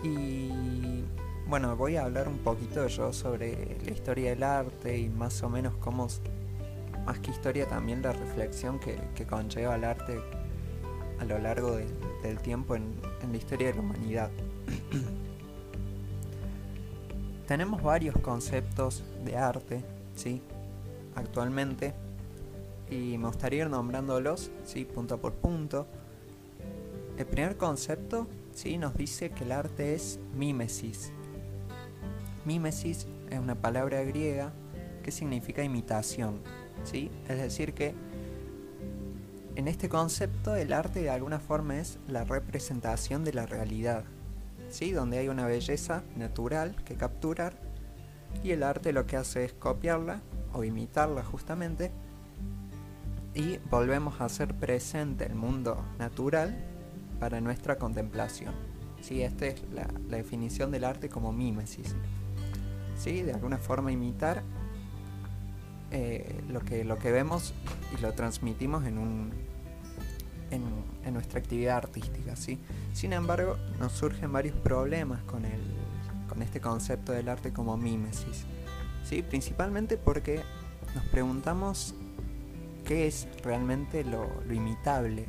[0.03, 1.03] Y
[1.47, 5.49] bueno, voy a hablar un poquito yo sobre la historia del arte y más o
[5.49, 6.07] menos cómo,
[7.05, 10.19] más que historia, también la reflexión que, que conlleva el arte
[11.19, 11.85] a lo largo de,
[12.21, 14.29] del tiempo en, en la historia de la humanidad.
[17.47, 19.83] Tenemos varios conceptos de arte,
[20.15, 20.41] ¿sí?
[21.15, 21.93] Actualmente.
[22.89, 24.85] Y me gustaría ir nombrándolos, ¿sí?
[24.85, 25.85] Punto por punto.
[27.17, 28.77] El primer concepto, ¿sí?
[28.77, 31.11] Nos dice que el arte es mímesis.
[32.45, 34.53] Mímesis es una palabra griega
[35.03, 36.41] que significa imitación,
[37.27, 37.95] Es decir que
[39.55, 44.03] en este concepto el arte de alguna forma es la representación de la realidad,
[44.69, 44.91] ¿sí?
[44.91, 47.59] donde hay una belleza natural que capturar
[48.43, 50.21] y el arte lo que hace es copiarla
[50.53, 51.91] o imitarla justamente
[53.35, 56.55] y volvemos a hacer presente el mundo natural
[57.19, 58.53] para nuestra contemplación.
[59.01, 59.21] ¿sí?
[59.21, 61.95] Esta es la, la definición del arte como mímesis.
[62.97, 63.21] ¿sí?
[63.21, 64.43] De alguna forma imitar
[65.95, 67.53] eh, lo, que, lo que vemos
[67.95, 69.31] y lo transmitimos en, un,
[70.49, 72.35] en, nuestra actividad artística.
[72.35, 72.57] ¿sí?
[72.93, 75.61] Sin embargo, nos surgen varios problemas con, el,
[76.27, 78.45] con este concepto del arte como mímesis.
[79.07, 79.21] ¿sí?
[79.21, 80.41] Principalmente porque
[80.95, 81.93] nos preguntamos
[82.85, 85.27] qué es realmente lo, lo imitable,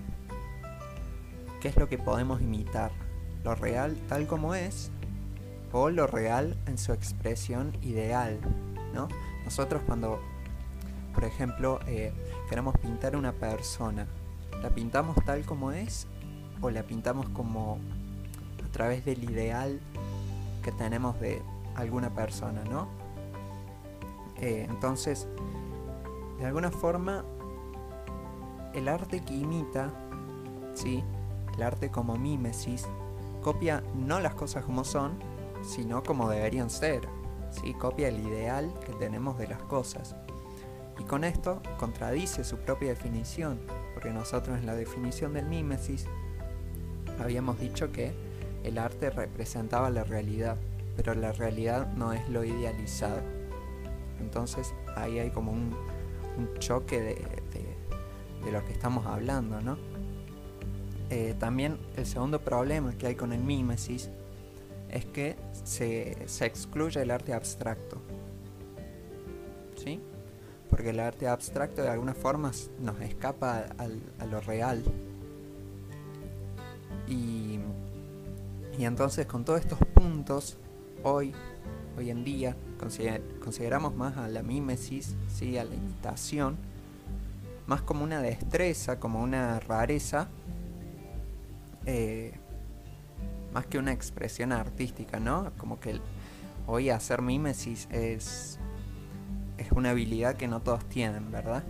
[1.60, 2.90] qué es lo que podemos imitar,
[3.44, 4.90] lo real tal como es
[5.72, 8.38] o lo real en su expresión ideal,
[8.94, 9.08] ¿no?
[9.44, 10.20] Nosotros cuando
[11.14, 12.12] por ejemplo, eh,
[12.48, 14.06] queremos pintar una persona,
[14.62, 16.06] ¿la pintamos tal como es
[16.60, 17.78] o la pintamos como
[18.64, 19.80] a través del ideal
[20.62, 21.40] que tenemos de
[21.76, 22.88] alguna persona, ¿no?
[24.40, 25.28] Eh, entonces,
[26.38, 27.24] de alguna forma,
[28.74, 29.92] el arte que imita,
[30.74, 31.04] ¿sí?
[31.54, 32.86] El arte como mímesis,
[33.42, 35.18] copia no las cosas como son,
[35.62, 37.08] sino como deberían ser,
[37.50, 37.74] ¿sí?
[37.74, 40.16] Copia el ideal que tenemos de las cosas.
[40.98, 43.60] Y con esto contradice su propia definición,
[43.94, 46.06] porque nosotros en la definición del mímesis
[47.20, 48.12] habíamos dicho que
[48.62, 50.56] el arte representaba la realidad,
[50.96, 53.20] pero la realidad no es lo idealizado.
[54.20, 55.74] Entonces ahí hay como un,
[56.58, 59.78] choque de, de, de, lo que estamos hablando, ¿no?
[61.10, 64.10] Eh, también el segundo problema que hay con el mímesis
[64.90, 67.98] es que se, se excluye el arte abstracto.
[69.76, 70.00] ¿Sí?
[70.74, 74.82] Porque el arte abstracto de alguna forma nos escapa al, a lo real.
[77.06, 77.60] Y,
[78.76, 80.56] y, entonces con todos estos puntos,
[81.04, 81.32] hoy,
[81.96, 85.56] hoy en día, consider, consideramos más a la mímesis, ¿sí?
[85.58, 86.56] a la imitación,
[87.68, 90.26] más como una destreza, como una rareza,
[91.86, 92.32] eh,
[93.52, 95.52] más que una expresión artística, ¿no?
[95.56, 96.00] Como que
[96.66, 98.63] hoy hacer mímesis es es
[99.74, 101.64] una habilidad que no todos tienen, ¿verdad?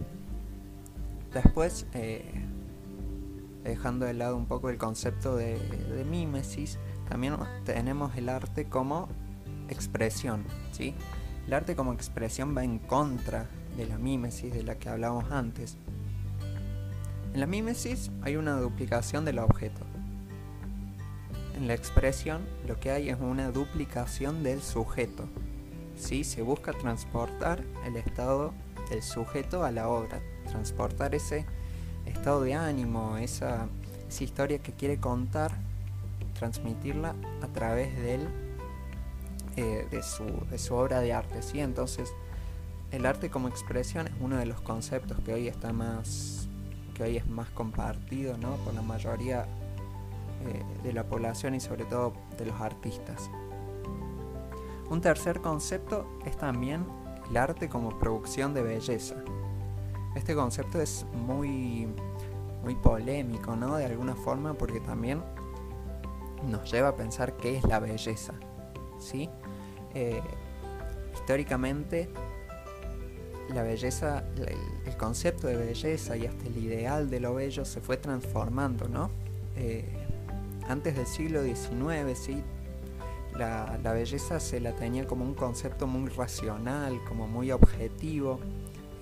[1.33, 2.45] Después, eh,
[3.65, 9.09] dejando de lado un poco el concepto de, de, mímesis, también tenemos el arte como
[9.69, 10.95] expresión, ¿sí?
[11.47, 15.77] El arte como expresión va en contra de la mímesis de la que hablábamos antes.
[17.33, 19.81] En la mímesis hay una duplicación del objeto.
[21.57, 25.29] En la expresión lo que hay es una duplicación del sujeto,
[25.97, 26.25] ¿sí?
[26.25, 28.53] se busca transportar el estado
[28.91, 31.47] del sujeto a la obra, transportar ese
[32.07, 33.69] estado de ánimo, esa,
[34.21, 35.51] historia que quiere contar,
[36.39, 37.89] transmitirla a través
[39.57, 41.43] eh, de, su, de, su, obra de arte.
[41.43, 41.59] ¿sí?
[41.59, 42.13] Entonces,
[42.93, 46.49] el arte como expresión es uno de los conceptos que hoy está más
[46.95, 48.55] que hoy es más compartido ¿no?
[48.59, 49.43] por la mayoría
[50.47, 53.29] eh, de la población y sobre todo de los artistas.
[54.91, 56.85] Un tercer concepto es también
[57.31, 59.17] el arte como producción de belleza.
[60.15, 61.89] Este concepto es muy,
[62.63, 63.77] muy polémico, ¿no?
[63.77, 65.23] De alguna forma, porque también
[66.49, 68.35] nos lleva a pensar qué es la belleza,
[68.99, 69.29] ¿sí?
[69.95, 70.21] Eh,
[71.15, 72.09] históricamente,
[73.53, 77.97] la belleza, el, concepto de belleza y hasta el ideal de lo bello se fue
[77.97, 79.11] transformando, ¿no?
[79.57, 79.85] Eh,
[80.69, 82.43] antes del siglo XIX, sí,
[83.37, 88.39] la, belleza se la tenía como un concepto muy racional, como muy objetivo,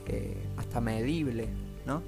[0.07, 1.49] eh, hasta medible,
[1.87, 2.03] ¿no?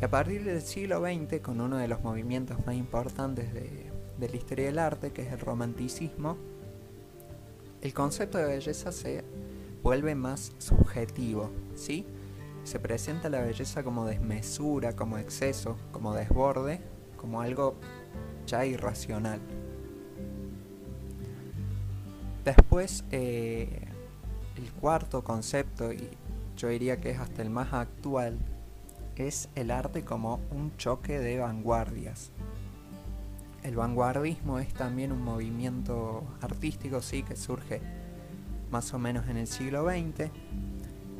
[0.00, 4.28] Y a partir del siglo XX, con uno de los movimientos más importantes de, de
[4.28, 6.36] la historia del arte, que es el romanticismo,
[7.82, 9.24] el concepto de belleza se
[9.82, 12.06] vuelve más subjetivo, ¿sí?
[12.64, 16.80] Se presenta la belleza como desmesura, como exceso, como desborde,
[17.16, 17.76] como algo
[18.46, 19.40] ya irracional.
[22.46, 23.88] Después, eh,
[24.56, 26.08] el cuarto concepto, y
[26.56, 28.38] yo diría que es hasta el más actual,
[29.16, 32.30] es el arte como un choque de vanguardias.
[33.64, 37.80] El vanguardismo es también un movimiento artístico, sí, que surge
[38.70, 40.30] más o menos en el siglo XX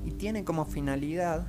[0.04, 1.44] y tiene como finalidad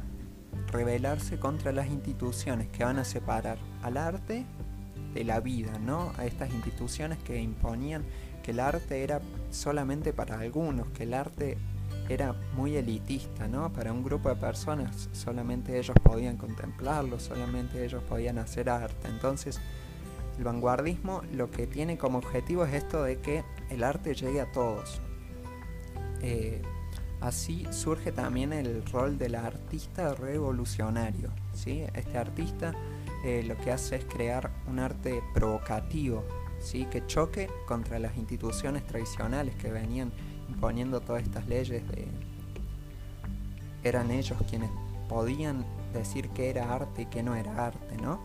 [0.71, 4.43] rebelarse contra las instituciones que van a separar al arte
[5.13, 6.13] de la vida, ¿no?
[6.17, 8.03] A estas instituciones que imponían
[8.47, 9.19] que el arte era
[9.51, 11.57] solamente para algunos, que el arte
[12.07, 13.73] era muy elitista, ¿no?
[13.73, 19.10] Para un grupo de personas solamente ellos podían contemplarlo, solamente ellos podían hacer arte.
[19.10, 19.60] Entonces,
[20.38, 24.49] el vanguardismo lo que tiene como objetivo es esto de que el arte llegue a
[24.53, 25.01] todos.
[26.21, 26.62] Eh,
[27.19, 31.31] así surge también el rol del artista revolucionario.
[31.53, 31.83] ¿sí?
[31.93, 32.73] Este artista
[33.25, 36.23] eh, lo que hace es crear un arte provocativo,
[36.59, 36.85] ¿sí?
[36.85, 40.11] que choque contra las instituciones tradicionales que venían
[40.49, 42.07] imponiendo todas estas leyes de...
[43.83, 44.69] Eran ellos quienes
[45.07, 48.19] podían decir que era arte y que no era arte, ¿no?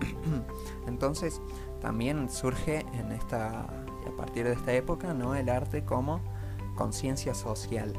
[0.86, 1.40] Entonces
[1.80, 5.34] también surge en esta, a partir de esta época, ¿no?
[5.34, 6.20] el arte como
[6.74, 7.92] conciencia social.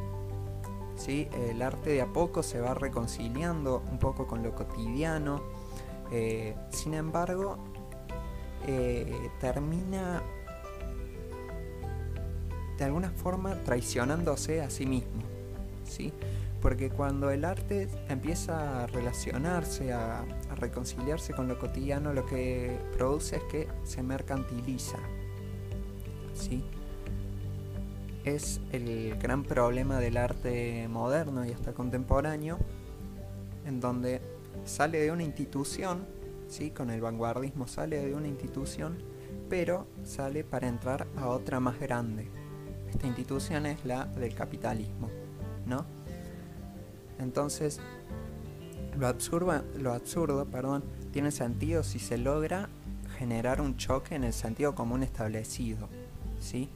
[0.96, 1.28] ¿sí?
[1.34, 5.42] El arte de a poco se va reconciliando un poco con lo cotidiano,
[6.12, 7.58] eh, sin embargo,
[8.68, 10.22] eh, termina
[12.78, 15.24] de alguna forma traicionándose a sí mismo.
[15.84, 16.12] ¿sí?
[16.62, 22.78] Porque cuando el arte empieza a relacionarse, a, a reconciliarse con lo cotidiano, lo que
[22.98, 24.98] produce es que se mercantiliza.
[26.34, 26.64] ¿sí?
[28.24, 32.58] Es el gran problema del arte moderno y hasta contemporáneo,
[33.66, 34.22] en donde
[34.66, 36.06] sale de una institución,
[36.48, 36.72] ¿sí?
[36.72, 38.98] con el vanguardismo sale de una institución,
[39.50, 42.28] pero sale para entrar a otra más grande.
[42.90, 45.10] Esta institución es la del capitalismo,
[45.66, 45.86] ¿no?
[47.20, 47.80] Entonces,
[48.98, 52.70] lo absurdo, lo absurdo perdón, tiene sentido si se logra
[53.18, 55.90] generar un choque en el sentido común establecido,
[56.40, 56.70] ¿sí?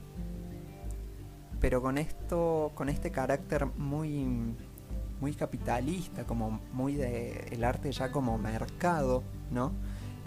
[1.60, 4.54] Pero con esto, con este carácter muy,
[5.20, 9.72] muy capitalista, como muy de el arte ya como mercado, ¿no?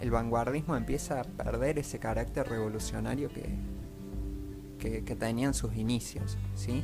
[0.00, 6.82] El vanguardismo empieza a perder ese carácter revolucionario que, que, tenía en sus inicios, ¿sí?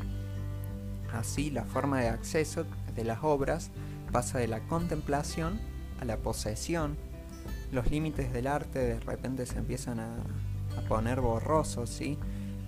[1.13, 3.71] Así la forma de acceso de las obras
[4.13, 5.61] pasa de la contemplación
[6.01, 6.97] a la posesión.
[7.73, 10.17] Los límites del arte de repente se empiezan a,
[10.79, 12.17] a poner borrosos, ¿sí?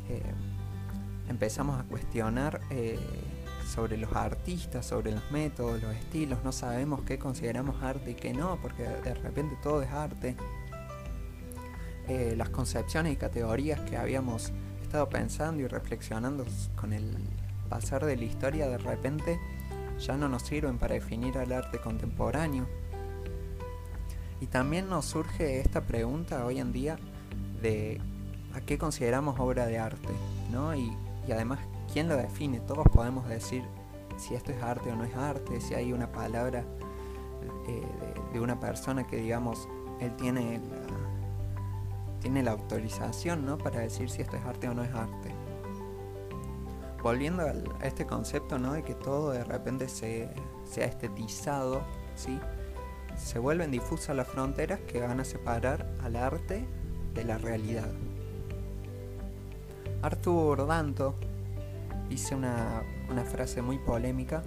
[0.09, 0.23] Eh,
[1.29, 2.99] empezamos a cuestionar eh,
[3.73, 8.35] sobre los artistas, sobre los métodos, los estilos, no sabemos qué consideramos arte y qué
[8.35, 10.37] no, porque de repente todo es arte.
[12.09, 16.45] Eh, las concepciones y categorías que habíamos estado pensando y reflexionando
[16.77, 17.17] con el
[17.71, 19.41] pasar de la historia de repente
[19.99, 22.67] ya no nos sirven para definir al arte contemporáneo.
[24.41, 26.99] Y también nos surge esta pregunta hoy en día
[27.63, 28.01] de
[28.55, 30.13] a qué consideramos obra de arte,
[30.51, 30.75] ¿no?
[30.75, 30.93] Y,
[31.27, 31.61] y además,
[31.93, 32.61] ¿quién lo define?
[32.61, 33.65] Todos podemos decir
[34.17, 36.65] si esto es arte o no es arte, si hay una palabra
[37.67, 37.83] eh,
[38.33, 39.69] de, una persona que digamos,
[40.01, 43.59] él tiene la, tiene la autorización, ¿no?
[43.59, 45.33] Para decir si esto es arte o no es arte
[47.03, 48.75] volviendo a este concepto, ¿no?
[48.75, 50.29] De que todo de repente se,
[50.65, 51.83] se ha estetizado,
[52.15, 52.39] ¿sí?
[53.17, 56.65] Se vuelven difusas las fronteras que van a separar al arte
[57.13, 57.91] de la realidad.
[60.01, 61.15] Arthur Danto
[62.13, 64.43] dice una, una frase muy polémica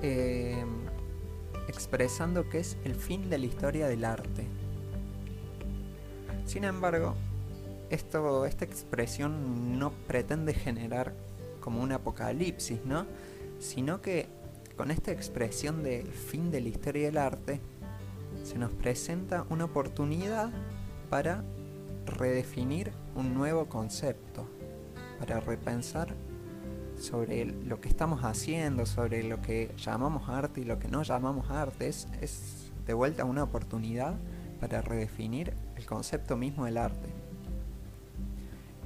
[0.00, 0.64] eh,
[1.66, 4.46] expresando que es el fin de la historia del arte.
[6.44, 7.16] Sin embargo,
[7.90, 11.14] esto, esta expresión no pretende generar
[11.60, 13.04] como un apocalipsis, ¿no?
[13.58, 14.28] Sino que
[14.76, 17.60] con esta expresión de fin de la historia del arte,
[18.44, 20.52] se nos presenta una oportunidad
[21.10, 21.42] para
[22.04, 24.46] redefinir un nuevo concepto,
[25.18, 26.14] para repensar
[26.98, 31.50] sobre lo que estamos haciendo, sobre lo que llamamos arte y lo que no llamamos
[31.50, 31.88] arte.
[31.88, 34.14] Es, de vuelta una oportunidad
[34.60, 37.08] para redefinir el concepto mismo del arte.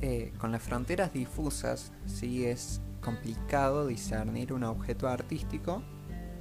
[0.02, 5.82] eh, con las fronteras difusas, sí es complicado discernir un objeto artístico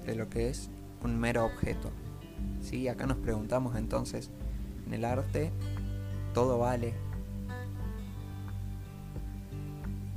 [0.05, 0.69] de lo que es
[1.03, 1.91] un mero objeto.
[2.61, 2.87] ¿sí?
[2.87, 4.31] Acá nos preguntamos entonces,
[4.85, 5.51] en el arte
[6.33, 6.93] todo vale.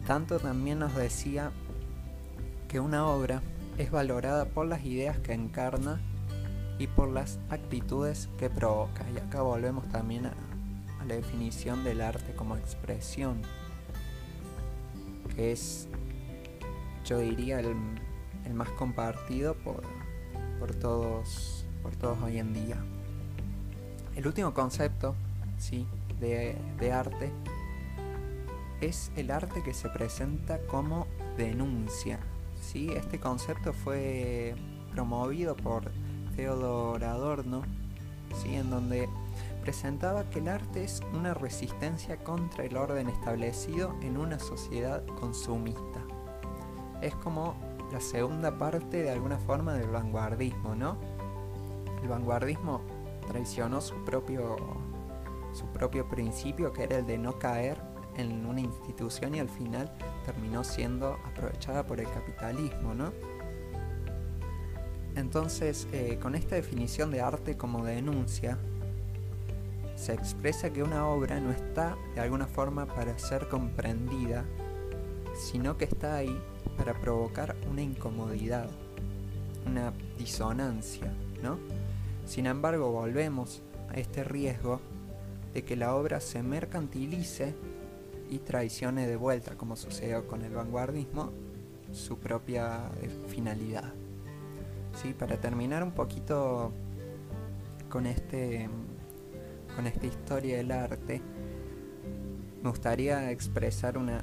[0.06, 1.52] Tanto también nos decía
[2.68, 3.42] que una obra
[3.78, 6.00] es valorada por las ideas que encarna
[6.78, 9.04] y por las actitudes que provoca.
[9.14, 10.34] Y acá volvemos también a,
[11.06, 13.42] la definición del arte como expresión,
[15.34, 15.88] que es,
[17.04, 17.74] yo diría, el,
[18.54, 19.82] más compartido por,
[20.60, 22.76] por, todos, por todos hoy en día.
[24.14, 25.14] El último concepto
[25.58, 25.86] ¿sí?
[26.20, 27.32] de, de arte
[28.82, 31.06] es el arte que se presenta como
[31.36, 32.18] denuncia.
[32.60, 32.90] ¿sí?
[32.90, 34.54] Este concepto fue
[34.90, 35.84] promovido por
[36.36, 37.62] Theodor Adorno,
[38.42, 38.56] ¿sí?
[38.56, 39.08] en donde
[39.62, 46.00] presentaba que el arte es una resistencia contra el orden establecido en una sociedad consumista.
[47.00, 47.54] Es como
[47.92, 50.96] la segunda parte de alguna forma del vanguardismo, ¿no?
[52.02, 52.80] El vanguardismo
[53.28, 54.56] traicionó su propio,
[55.52, 57.78] su propio principio, que era el de no caer
[58.16, 59.90] en una institución y al final
[60.24, 63.12] terminó siendo aprovechada por el capitalismo, ¿no?
[65.14, 68.58] Entonces, eh, con esta definición de arte como denuncia,
[69.94, 74.44] se expresa que una obra no está de alguna forma para ser comprendida,
[75.34, 76.40] sino que está ahí
[76.76, 78.68] para provocar una incomodidad,
[79.66, 81.58] una disonancia, ¿no?
[82.26, 84.80] Sin embargo, volvemos a este riesgo
[85.52, 87.54] de que la obra se mercantilice
[88.32, 91.30] y traicione de vuelta, como sucedió con el vanguardismo,
[91.92, 93.92] su propia eh, finalidad.
[94.94, 95.12] ¿Sí?
[95.12, 96.72] Para terminar un poquito
[97.90, 98.70] con este
[99.76, 101.20] con esta historia del arte,
[102.62, 104.22] me gustaría expresar una,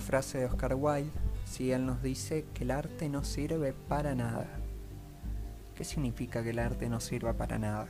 [0.00, 1.10] frase de Oscar Wilde,
[1.44, 4.48] si él nos dice que el arte no sirve para nada.
[5.76, 7.88] ¿Qué significa que el arte no sirva para nada?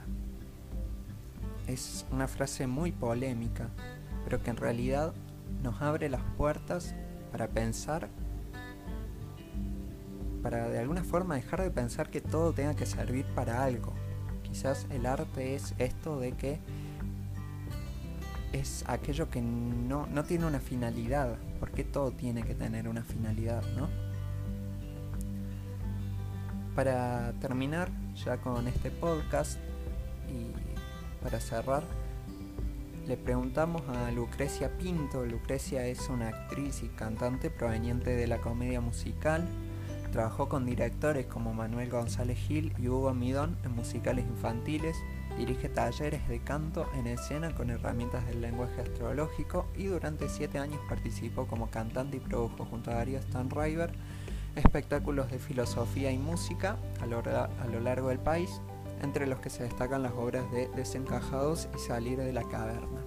[1.67, 3.69] Es una frase muy polémica,
[4.25, 5.15] pero que en realidad
[5.63, 6.95] nos abre las puertas
[7.33, 8.09] para pensar,
[10.43, 13.93] para de alguna forma dejar de pensar que todo tenga que servir para algo.
[14.43, 16.59] Quizás el arte es esto de que
[18.53, 23.89] es aquello que no, tiene una finalidad, porque todo tiene que tener una finalidad, ¿no?
[26.75, 27.91] Para terminar
[28.25, 29.59] ya con este podcast
[30.29, 30.53] y
[31.23, 31.83] para cerrar,
[33.09, 35.25] le preguntamos a Lucrecia Pinto.
[35.25, 39.49] Lucrecia es una actriz y cantante proveniente de la comedia musical.
[40.13, 44.97] Trabajó con directores como Manuel González Gil y Hugo Midón en musicales infantiles
[45.39, 50.81] Dirige talleres de canto en escena con herramientas del lenguaje astrológico y durante siete años
[50.89, 53.93] participó como cantante y produjo junto a Darío Stanriver
[54.57, 58.51] espectáculos de filosofía y música a lo, a lo largo del país,
[59.03, 62.98] entre los que se destacan las obras de Desencajados y Salir de la Caverna.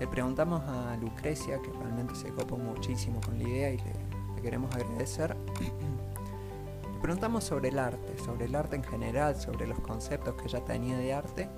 [0.00, 3.92] Le preguntamos a Lucrecia, que realmente se copó muchísimo con la idea y le,
[4.36, 5.36] le queremos agradecer.
[7.02, 10.98] preguntamos sobre el arte, sobre el arte en general, sobre los conceptos que ella tenía
[10.98, 11.48] de arte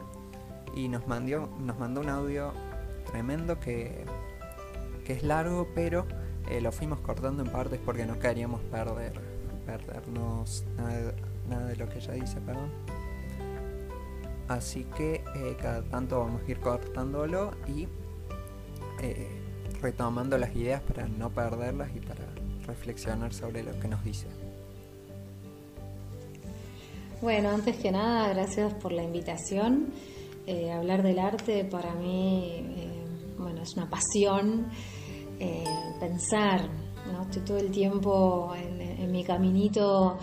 [0.75, 2.53] y nos mandó, nos mandó un audio
[3.07, 4.05] tremendo que,
[5.05, 6.07] que es largo, pero
[6.49, 9.21] eh, lo fuimos cortando en partes porque no queríamos perder,
[9.67, 12.71] perdernos nada, de lo que ella dice, perdón.
[14.49, 17.89] Así que eh, cada tanto vamos a ir cortándolo y
[19.01, 19.29] eh,
[19.81, 22.25] retomando las ideas para no perderlas y para
[22.67, 24.27] reflexionar sobre lo que nos dice.
[27.21, 29.93] Bueno, antes que nada, gracias por la invitación.
[30.47, 33.05] Eh, hablar del arte para mí, eh,
[33.39, 34.67] bueno, es una pasión.
[36.01, 36.69] Pensar,
[37.13, 37.23] ¿no?
[37.23, 40.19] Estoy todo el tiempo en, mi caminito,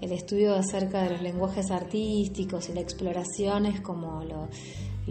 [0.00, 4.48] el estudio acerca de los lenguajes artísticos y la exploración es como lo,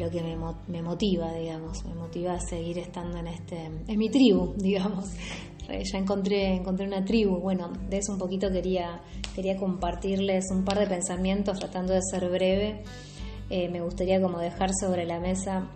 [0.09, 5.05] que me, motiva, digamos, me motiva a seguir estando en este, en mi tribu, digamos,
[5.67, 7.39] ya encontré, encontré una tribu.
[7.39, 9.01] Bueno, de eso un poquito quería,
[9.35, 12.83] quería compartirles un par de pensamientos tratando de ser breve.
[13.49, 15.69] Eh, me gustaría como dejar sobre la mesa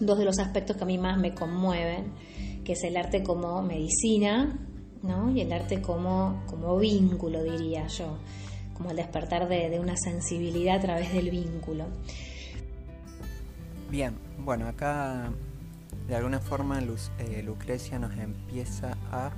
[0.00, 2.12] dos de los aspectos que a mí más me conmueven,
[2.64, 4.58] que es el arte como medicina
[5.02, 5.30] ¿no?
[5.30, 8.18] y el arte como, como vínculo, diría yo,
[8.74, 11.86] como el despertar de, de una sensibilidad a través del vínculo.
[13.94, 15.30] Bien, bueno, acá
[16.08, 19.30] de alguna forma eh, Lucrecia nos empieza a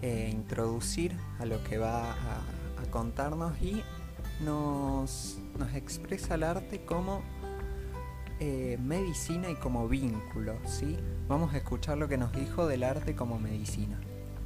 [0.00, 3.82] eh, introducir a lo que va a, contarnos y
[4.42, 5.36] nos,
[5.74, 7.20] expresa el arte como
[8.40, 10.96] eh, medicina y como vínculo, ¿sí?
[11.28, 14.00] Vamos a escuchar lo que nos dijo del arte como medicina.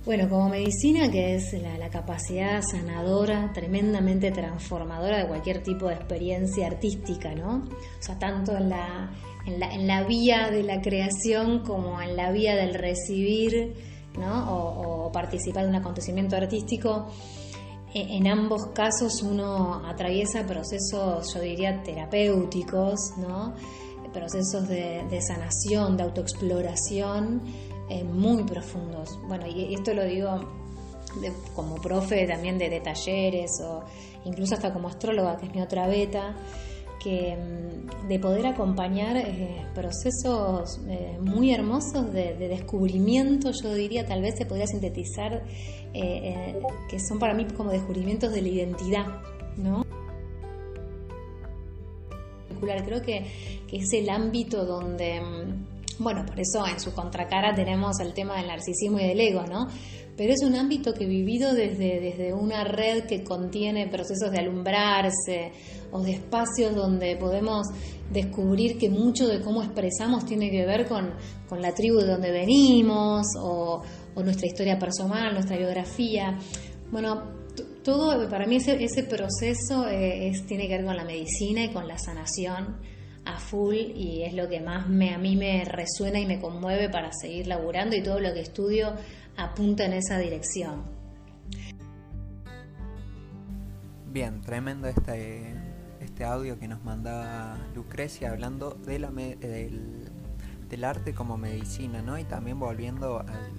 [0.04, 6.66] Bueno, como medicina, que es la, capacidad sanadora, tremendamente transformadora de cualquier tipo de experiencia
[6.66, 7.58] artística, ¿no?
[7.58, 9.12] O sea, tanto en la,
[9.46, 13.74] en la, vía de la creación como en la vía del recibir,
[14.18, 15.06] ¿no?
[15.06, 17.06] O, participar de un acontecimiento artístico.
[17.94, 23.54] E, en ambos casos uno atraviesa procesos, yo diría, terapéuticos, ¿no?
[24.12, 27.42] procesos de, sanación, de autoexploración
[27.88, 29.18] eh, muy profundos.
[29.26, 30.40] Bueno, y esto lo digo
[31.54, 33.82] como profe también de, talleres o
[34.24, 36.34] incluso hasta como astróloga, que es mi otra beta,
[37.02, 44.22] que mm, de poder acompañar eh, procesos eh, muy hermosos de, descubrimiento, yo diría, tal
[44.22, 45.42] vez se podría sintetizar,
[45.92, 49.06] que son para mí como descubrimientos de la identidad,
[49.56, 49.84] ¿no?
[52.60, 53.26] Creo que,
[53.68, 55.71] que es el ámbito donde mm,
[56.02, 59.68] bueno, por eso en su contracara tenemos el tema del narcisismo y del ego, ¿no?
[60.16, 65.52] Pero es un ámbito que vivido desde, desde una red que contiene procesos de alumbrarse
[65.90, 67.66] o de espacios donde podemos
[68.12, 71.14] descubrir que mucho de cómo expresamos tiene que ver con,
[71.58, 73.82] la tribu de donde venimos o,
[74.16, 76.38] nuestra historia personal, nuestra biografía.
[76.90, 77.22] Bueno,
[77.82, 81.72] todo para mí ese, ese proceso eh, es, tiene que ver con la medicina y
[81.72, 82.76] con la sanación
[83.24, 86.88] a full y es lo que más me, a mí me resuena y me conmueve
[86.88, 88.94] para seguir laburando y todo lo que estudio
[89.36, 90.82] apunta en esa dirección.
[94.12, 95.54] Bien, tremendo este,
[96.00, 100.10] este audio que nos manda Lucrecia hablando de la del,
[100.68, 102.18] del, arte como medicina, ¿no?
[102.18, 103.52] Y también volviendo al,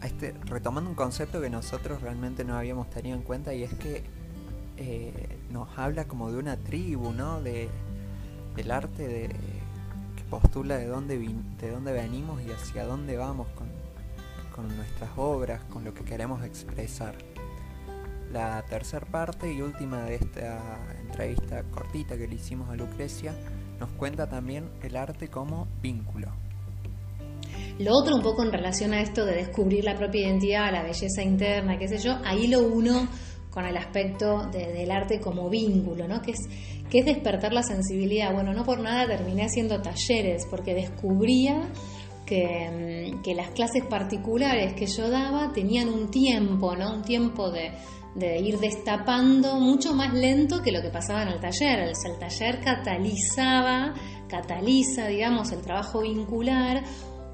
[0.00, 3.74] a este, retomando un concepto que nosotros realmente no habíamos tenido en cuenta y es
[3.74, 4.04] que
[4.76, 7.40] eh, nos habla como de una tribu, ¿no?
[7.40, 7.68] De,
[8.56, 13.68] del arte de, que postula de dónde, de dónde venimos y hacia dónde vamos con,
[14.54, 17.14] con nuestras obras, con lo que queremos expresar.
[18.32, 23.34] La tercera parte y última de esta entrevista cortita que le hicimos a Lucrecia
[23.78, 26.28] nos cuenta también el arte como vínculo.
[27.78, 31.22] Lo otro un poco en relación a esto de descubrir la propia identidad, la belleza
[31.22, 33.06] interna, qué sé yo, ahí lo uno
[33.50, 36.20] con el aspecto del arte como vínculo, ¿no?
[36.20, 36.48] Que es,
[36.90, 38.32] que es despertar la sensibilidad.
[38.32, 41.62] Bueno, no por nada terminé haciendo talleres, porque descubría
[42.24, 46.94] que, mm, que, las clases particulares que yo daba tenían un tiempo, ¿no?
[46.94, 47.72] Un tiempo de,
[48.14, 51.80] de, ir destapando mucho más lento que lo que pasaba en el taller.
[51.80, 53.94] El, el taller catalizaba,
[54.28, 56.82] cataliza, digamos, el trabajo vincular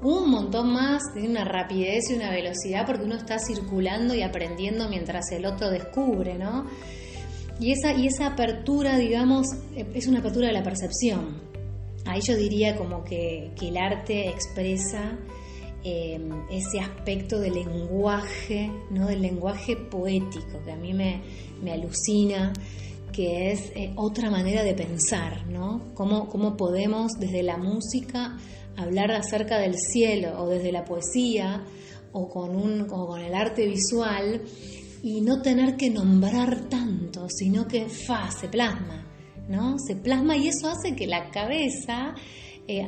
[0.03, 4.89] un montón más, tiene una rapidez y una velocidad porque uno está circulando y aprendiendo
[4.89, 6.65] mientras el otro descubre, ¿no?
[7.59, 11.41] Y esa, y esa apertura, digamos, es una apertura de la percepción.
[12.05, 15.17] Ahí yo diría como que, el arte expresa
[15.83, 16.19] eh,
[16.51, 19.07] ese aspecto del lenguaje, ¿no?
[19.07, 21.21] del lenguaje poético, que a mí me,
[21.71, 22.51] alucina,
[23.13, 25.93] que es eh, otra manera de pensar, ¿no?
[25.93, 28.37] Cómo, cómo podemos desde la música
[28.75, 31.63] hablar acerca del cielo o desde la poesía
[32.11, 34.41] o con, un, con el arte visual
[35.03, 39.05] y no tener que nombrar tanto, sino que fa, se plasma,
[39.49, 39.75] ¿no?
[39.77, 42.15] Se plasma y eso hace que la cabeza,
[42.65, 42.87] eh,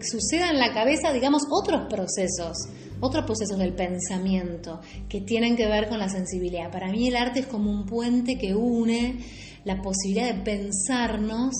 [0.00, 2.56] suceda en la cabeza, digamos, otros procesos,
[3.00, 6.72] otros procesos del pensamiento que tienen que ver con la sensibilidad.
[6.72, 9.18] Para mí el arte es como un puente que une
[9.64, 11.52] la posibilidad de pensarnos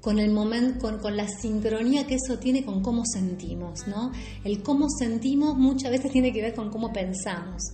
[0.00, 4.12] con el momento, con, la sincronía que eso tiene con cómo sentimos, ¿no?
[4.44, 7.72] El cómo sentimos muchas veces tiene que ver con cómo pensamos.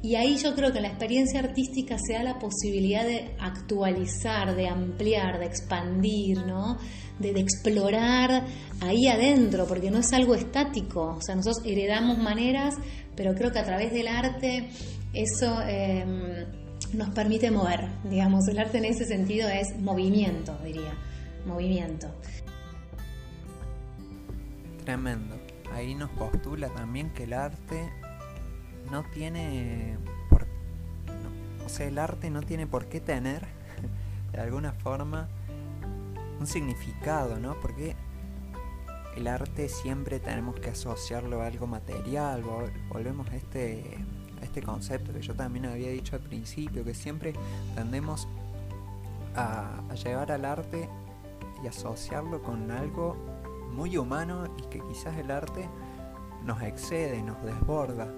[0.00, 4.68] Y ahí yo creo que la experiencia artística se da la posibilidad de actualizar, de
[4.68, 6.78] ampliar, de expandir, ¿no?
[7.18, 8.46] De, explorar
[8.80, 11.16] ahí adentro, porque no es algo estático.
[11.18, 12.76] O sea, nosotros heredamos maneras,
[13.16, 14.68] pero creo que a través del arte
[15.14, 16.46] eso em,
[16.92, 17.88] nos permite mover.
[18.04, 20.94] Digamos, el arte en ese sentido es movimiento, diría
[21.44, 22.08] movimiento.
[24.84, 25.36] Tremendo.
[25.72, 27.90] Ahí nos postula también que el arte
[28.90, 29.96] no tiene
[30.28, 30.46] por,
[31.64, 33.46] o sea, el arte no tiene por qué tener
[34.32, 35.28] de alguna forma
[36.38, 37.54] un significado, ¿no?
[37.60, 37.96] Porque
[39.16, 42.44] el arte siempre tenemos que asociarlo a algo material,
[42.88, 43.98] volvemos a este,
[44.40, 47.32] a este concepto que yo también había dicho al principio, que siempre
[47.74, 48.28] tendemos
[49.34, 50.88] a, a llevar al arte
[51.62, 53.16] y asociarlo con algo
[53.72, 55.68] muy humano y que quizás el arte
[56.44, 58.08] nos excede, nos desborda.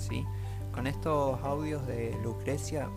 [0.00, 0.26] ¿Sí?
[0.72, 2.88] Con estos audios de Lucrecia,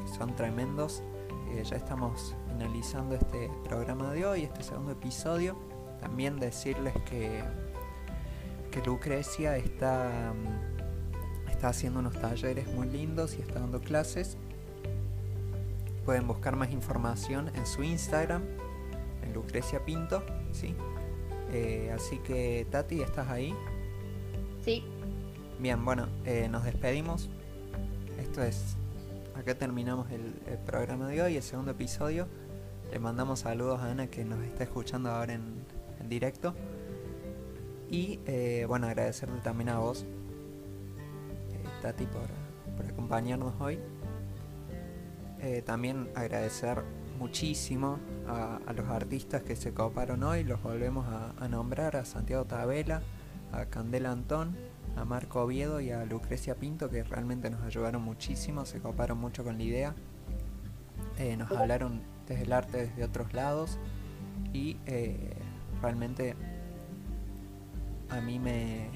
[0.00, 1.02] que son tremendos,
[1.50, 5.56] eh, ya estamos finalizando este programa de hoy, este segundo episodio.
[6.00, 7.42] También decirles que,
[8.70, 14.36] que Lucrecia está, mm, está haciendo unos talleres muy lindos y está dando clases.
[16.04, 18.42] Pueden buscar más información en su Instagram,
[19.22, 20.22] en Lucrecia Pinto,
[20.52, 20.76] ¿sí?
[21.52, 23.54] Eh, así que Tati, ¿estás ahí?
[25.58, 27.30] Bien, bueno, eh, nos despedimos.
[28.20, 28.76] Esto es.
[29.34, 30.34] Acá terminamos el,
[30.66, 32.28] programa de hoy, el segundo episodio.
[32.92, 35.64] Le mandamos saludos a Ana que nos está escuchando ahora en,
[35.98, 36.54] en directo.
[37.88, 40.04] Y eh, bueno, agradecerle también a vos,
[41.52, 42.28] eh, Tati, por,
[42.76, 43.78] por acompañarnos hoy.
[45.64, 46.82] También agradecer
[47.20, 50.42] muchísimo a, a los artistas que se coparon hoy.
[50.42, 53.00] Los volvemos a, a nombrar: a Santiago Tabela,
[53.52, 54.56] a Candela Antón,
[54.94, 59.44] a Marco Oviedo y a Lucrecia Pinto que realmente nos ayudaron muchísimo, se coparon mucho
[59.44, 59.94] con la idea,
[61.18, 63.78] Eh, nos hablaron desde el arte desde otros lados
[64.52, 65.34] y eh,
[65.80, 66.36] realmente
[68.10, 68.90] a mí me,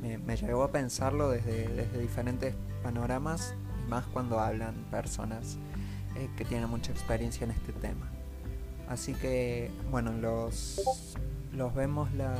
[0.00, 5.56] me, llevó a pensarlo desde, desde diferentes panoramas y más cuando hablan personas
[6.16, 8.10] eh, que tienen mucha experiencia en este tema.
[8.88, 10.82] Así que bueno, los,
[11.52, 12.34] los vemos la,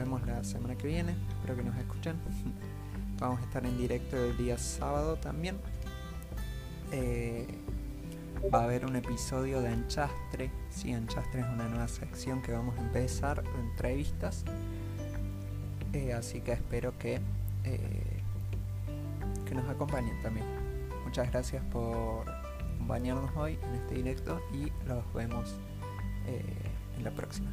[0.00, 1.14] vemos la semana que viene.
[1.28, 2.16] Espero que nos escuchen.
[3.20, 5.58] Vamos a estar en directo el día sábado también.
[6.90, 7.46] Eh,
[8.52, 10.50] va a haber un episodio de Enchastre.
[10.70, 14.44] Sí, Enchastre es una nueva sección que vamos a empezar entrevistas.
[15.92, 17.20] Eh, así que espero que,
[17.64, 18.22] eh,
[19.44, 20.46] que nos acompañen también.
[21.04, 25.56] Muchas gracias por acompañarnos hoy en este directo y los vemos
[26.96, 27.50] en la próxima.